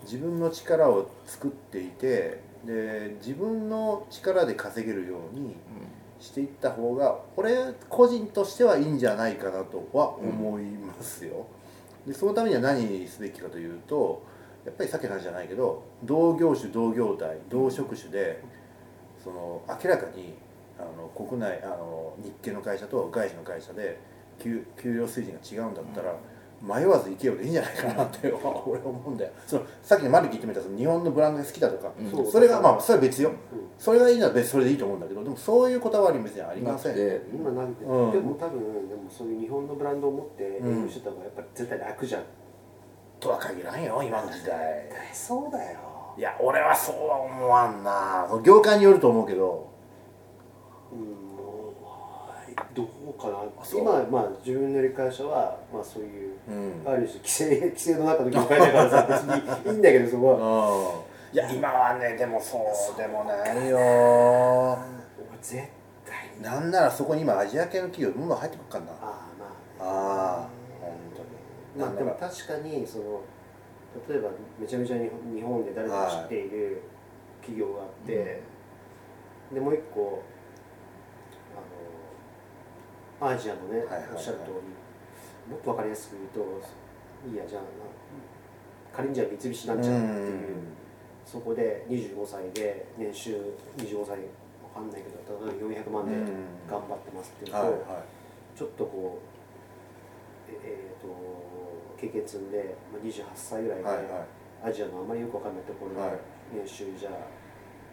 [0.08, 5.54] 自分の力を作っていてで自分の力で稼げるように
[6.20, 7.54] していった方が俺
[7.90, 11.46] 個人としてはいいんじゃないかなとは思いますよ、
[12.08, 14.24] でそのためには何すべきかというと
[14.66, 18.42] やっぱりさっきの話じゃないけど同業種同業態同職種で
[19.24, 20.34] その明らかに
[20.80, 24.00] あの国内あの日系の会社と外資の会社で
[24.40, 26.16] 給給料水準が違うんだったら、
[26.62, 29.32] 迷わず行けよでいいんじゃないかなって 俺思うんだよ。
[29.46, 32.32] そのさっきのマリキ言ってみたその日本のブランドが好きだとか、うん。
[32.32, 33.30] それがまあそれは別よ。
[33.30, 33.36] うん。
[33.78, 38.12] それがいいなら別にそれでいいと思うんだけどでもそういうこだわり別にありません今なんて、うん。
[38.12, 42.24] でも多分でもそういう日本のブランドを持って営業してた方がやっぱり絶対楽じゃん、
[43.20, 44.90] とは限らんよ今の時代。
[45.14, 45.80] そうだよ。
[46.18, 48.28] いや俺はそうは思わんな。
[48.44, 49.68] 業界によると思うけど。
[50.92, 51.18] うん
[52.74, 52.88] どう
[53.18, 53.28] か
[53.74, 56.88] 今まあ自分のいる会社はまあそういう、うん。
[56.88, 61.02] ある種規制規制の中の業界だからさ 別にいいんだけどそこは。
[61.02, 65.62] うんいや今はねでもそうでもないよ俺絶
[66.06, 66.30] 対。
[66.38, 68.86] になんならそこに今アジア系の企業どんどん入ってくるかな。
[68.92, 69.06] ああ
[69.38, 69.90] まあ。
[69.90, 70.48] ああ
[70.80, 71.86] 本当に。
[71.86, 73.22] まあでも確かにその
[74.08, 76.82] 例えばめちゃめちゃ日本日本で誰か知っている
[77.42, 78.42] 企業があって、
[79.52, 80.24] でもう一個
[83.20, 84.10] アジアのね、はいはいはい。
[84.14, 85.52] おっしゃる通り。
[85.52, 86.62] もっと分かりやすく言うと
[87.30, 87.68] いいやじゃあな。
[88.94, 90.58] 仮にじゃあ三菱なんちゃらっていう、
[91.26, 94.18] そこで25歳で年収25歳
[94.64, 96.16] わかんないけど例えば400万で
[96.70, 98.58] 頑張ってますっていうと、はいはい。
[98.58, 99.20] ちょっとこ
[100.50, 101.08] うええーと
[101.98, 104.70] 経験積んで、まあ、28歳ぐらいで、はいはい。
[104.70, 106.12] アジアのあまりよくわかんないところで、はい。
[106.54, 107.14] 年収じゃあ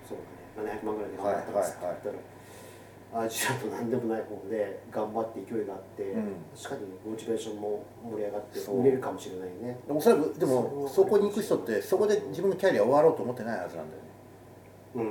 [0.07, 0.19] そう
[0.57, 2.15] だね700万ぐらいで頑張ってますって言ったら、
[3.15, 6.35] アジアと何でもない方で頑張って勢いがあって、うん。
[6.57, 9.79] 確かにモチベーションも盛り上がって売れるかもしれないね。
[9.89, 14.03] おそらくでもそこに行く人ってそこで自分のキャリア終わろうと思ってないはずなんだよ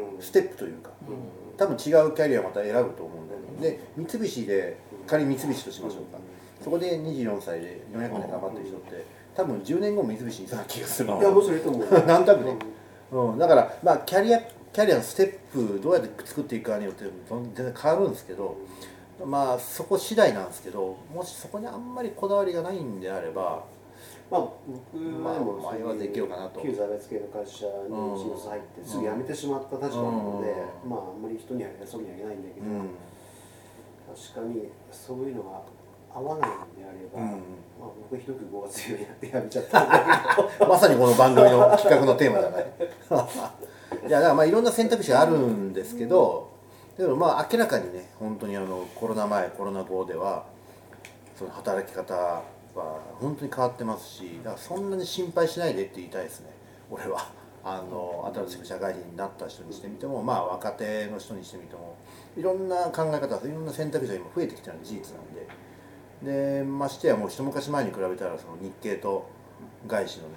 [0.01, 0.11] ね。
[0.15, 0.21] うん。
[0.21, 0.89] ステップというか。
[1.07, 1.15] うん。
[1.55, 3.77] 多分違うキャリアをまた選ぶと思うんだよね。
[3.77, 4.77] で三菱で
[5.07, 6.19] 仮に三菱としましょうか。
[6.61, 11.09] そこで24歳で400万で頑張ってる人って多分10年後も三菱にいそうな気がする。
[11.09, 11.87] のいやもうそれと思う。
[12.05, 12.57] なんとなくね
[13.13, 14.41] うん、だからまあキャリア
[14.73, 18.57] キャリアのステップどうやって作っていくかによって全然変わるんですけど
[19.23, 23.63] まあそこ次第なんですけどもしそこにあんまりこだわりがないんであれば
[24.31, 30.55] まあ僕はでもまあ迷わずいけようかなと旧財閥系の会社に新卒入ってすぐ辞めてしまった立場なので、
[30.89, 32.89] まああんまり人には偉そうには言えないんだけど、うん
[34.13, 35.61] 確かにそういうのが
[36.13, 37.37] 合わないんであれば、うんま
[37.87, 42.65] あ、僕ひどく5月病になって辞めちゃったんだけどまさにこの番組の企画のテーマじゃない
[44.07, 46.51] いやだからまあいろんな選択肢があるんですけど
[46.97, 50.45] でもまあ明らかにね本当にあのコロナ前コロナ後では
[51.37, 52.43] その働き方は
[53.19, 56.47] 本当に変わってますしだからそんなに心配しないでって言いたいですね。
[56.89, 57.43] 俺は。
[57.65, 61.95] あの新しく社会人になった人にしてみてもまあ若手の人にしてみても
[62.35, 65.47] いろんな考え方いろんな選択肢が今増えてきてるのは事実なんで。
[66.23, 69.29] でましてやもう一昔前に比べたらその日系と
[69.87, 70.35] 外資のね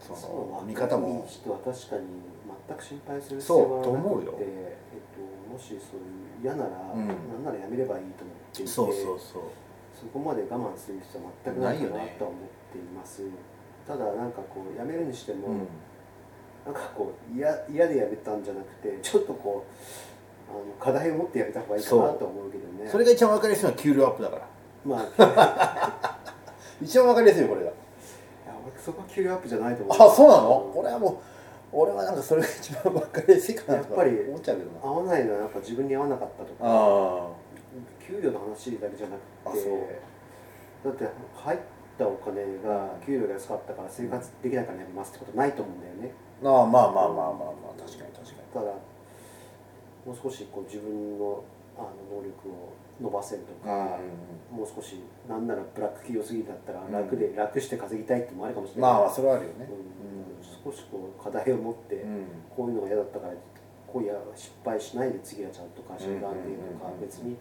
[0.00, 2.31] その見方も人は確かに全
[2.74, 4.34] く心配する必そう要はなくてと思うよ。
[4.38, 7.08] えっと、もしそういう嫌なら、うん。
[7.08, 9.42] なんならやめればいいと思っていてそうそうそう。
[9.94, 13.22] そこまで我慢する必要は全くないかなとは思っています、
[13.86, 15.66] ただなんかこうやめるにしても、うん。
[16.64, 22.88] なんかこう嫌嫌でやめたんじゃなくてちょっとこうあの課題を持ってやめた方がいいかなとは思うけどね。
[22.88, 24.48] それが一番分かりやすいのは給料アップだから。
[24.84, 26.18] まあ
[26.80, 27.66] い 一番分かりやすいよこれが。
[27.66, 27.72] や
[28.64, 29.96] 俺そこは給料アップじゃないと思う。
[29.96, 30.72] あそうなの？
[30.74, 31.16] 俺はもう
[31.72, 34.80] 俺はなんかそれが一番分かりやすいかなやっぱり思っちゃうけどな。
[34.82, 36.58] 合わないのはやっぱ自分に合わなかったとか。
[36.62, 37.28] あ
[38.06, 40.02] 給料の話だけじゃなくて
[40.84, 41.58] だって入っ
[41.96, 46.12] たお金が給料が安かったから生活できないからやりますってことないと思うんだよね。
[46.44, 48.66] あああまあまあまあまあまあ確かに確かただ
[50.04, 51.44] もう少しこう自分の
[51.78, 53.98] あの能力を伸ばせるとか、
[54.52, 54.58] うん。
[54.58, 58.92] もう少しなんならブラック企業すぎだったら楽で、楽して稼ぎたいってのもあるかもしれない。
[58.92, 59.68] まあそれはあるよね。
[59.68, 60.72] うん。
[60.72, 62.24] 少しこう課題を持って、うん。
[62.54, 63.34] こういうのが嫌だったから
[63.86, 66.94] こういう失敗しないで次はちゃんと会社を選んでいくとか、うん。
[66.94, 67.36] うんうんうん別に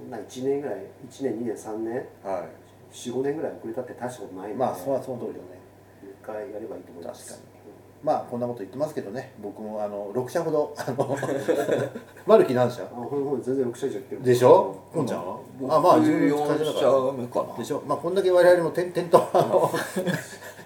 [0.00, 0.76] そんな1年ぐらい
[1.10, 2.46] 1年2年3年は
[2.90, 5.60] 45年ぐらい遅れたって大したことないいのでまあそれはその通りだね。
[6.02, 7.34] 一回やればいいと思います。
[7.34, 7.49] 確か
[8.02, 9.34] まあこんなこと言ってますけどね。
[9.42, 11.18] 僕もあの6社ほどあの
[12.26, 12.82] マルキ何社？
[12.82, 14.22] あほんほん全然6社以上やってる。
[14.22, 14.76] でしょ？
[15.06, 15.26] ちゃん。
[15.26, 15.38] は
[15.68, 16.80] あまあ自分の会社だ4から。
[16.80, 17.58] 社目かな。
[17.58, 17.82] でしょ？
[17.86, 19.18] まあこんだけ我々も転転と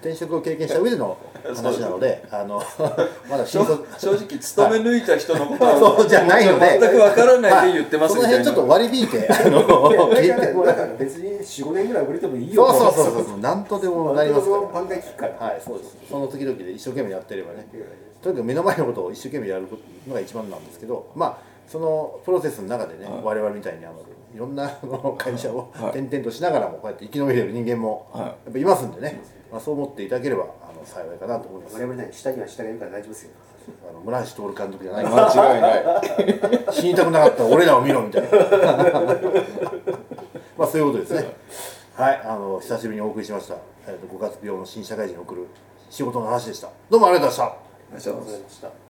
[0.05, 2.63] 転職を経験した上での話なのであの
[3.29, 3.85] まだ新正卒。
[3.99, 6.79] 正直勤め抜いた人のことは そうじゃないので。
[6.79, 9.65] 全くわからないで言ってますその辺ちょっと割り引いて あの
[10.13, 10.29] 聞いて。
[10.29, 12.67] だからもうだから別に45年ぐらい遅れてもいいよ。
[12.67, 13.41] そうそうそうそう。
[13.41, 14.47] なんとでもなります
[15.17, 15.57] から。
[15.65, 15.97] そうです。
[16.11, 17.67] その時々で一生懸命やってればね。
[18.23, 19.67] とにかく目の前のことを一生懸命やる
[20.07, 23.23] のが一番なんですけどまあそのプロセスの中でね、はい。
[23.23, 23.97] 我々みたいにあの
[24.35, 24.69] いろんな
[25.17, 25.99] 会社をはい。
[25.99, 28.23] 転々としながらもこうやって生き延びれる人間もはい。
[28.27, 29.21] やっぱいますんでね、
[29.55, 31.75] まあ、そう思っていただければあの幸いかなと思います。
[31.77, 33.31] 我々ね下には下がいるから大丈夫ですよ
[33.89, 38.29] あの村橋徹監督じゃない間違いない死にたくなかったら俺らを見ろみたいな
[40.59, 41.37] まあそういうことですね
[41.95, 43.55] はいあの久しぶりにお送りしました、
[43.87, 45.47] えー、と5月病の新社会人に送る
[45.89, 47.49] 仕事の話でしたどうもありがとうござい
[47.93, 48.84] ましたありがとうございました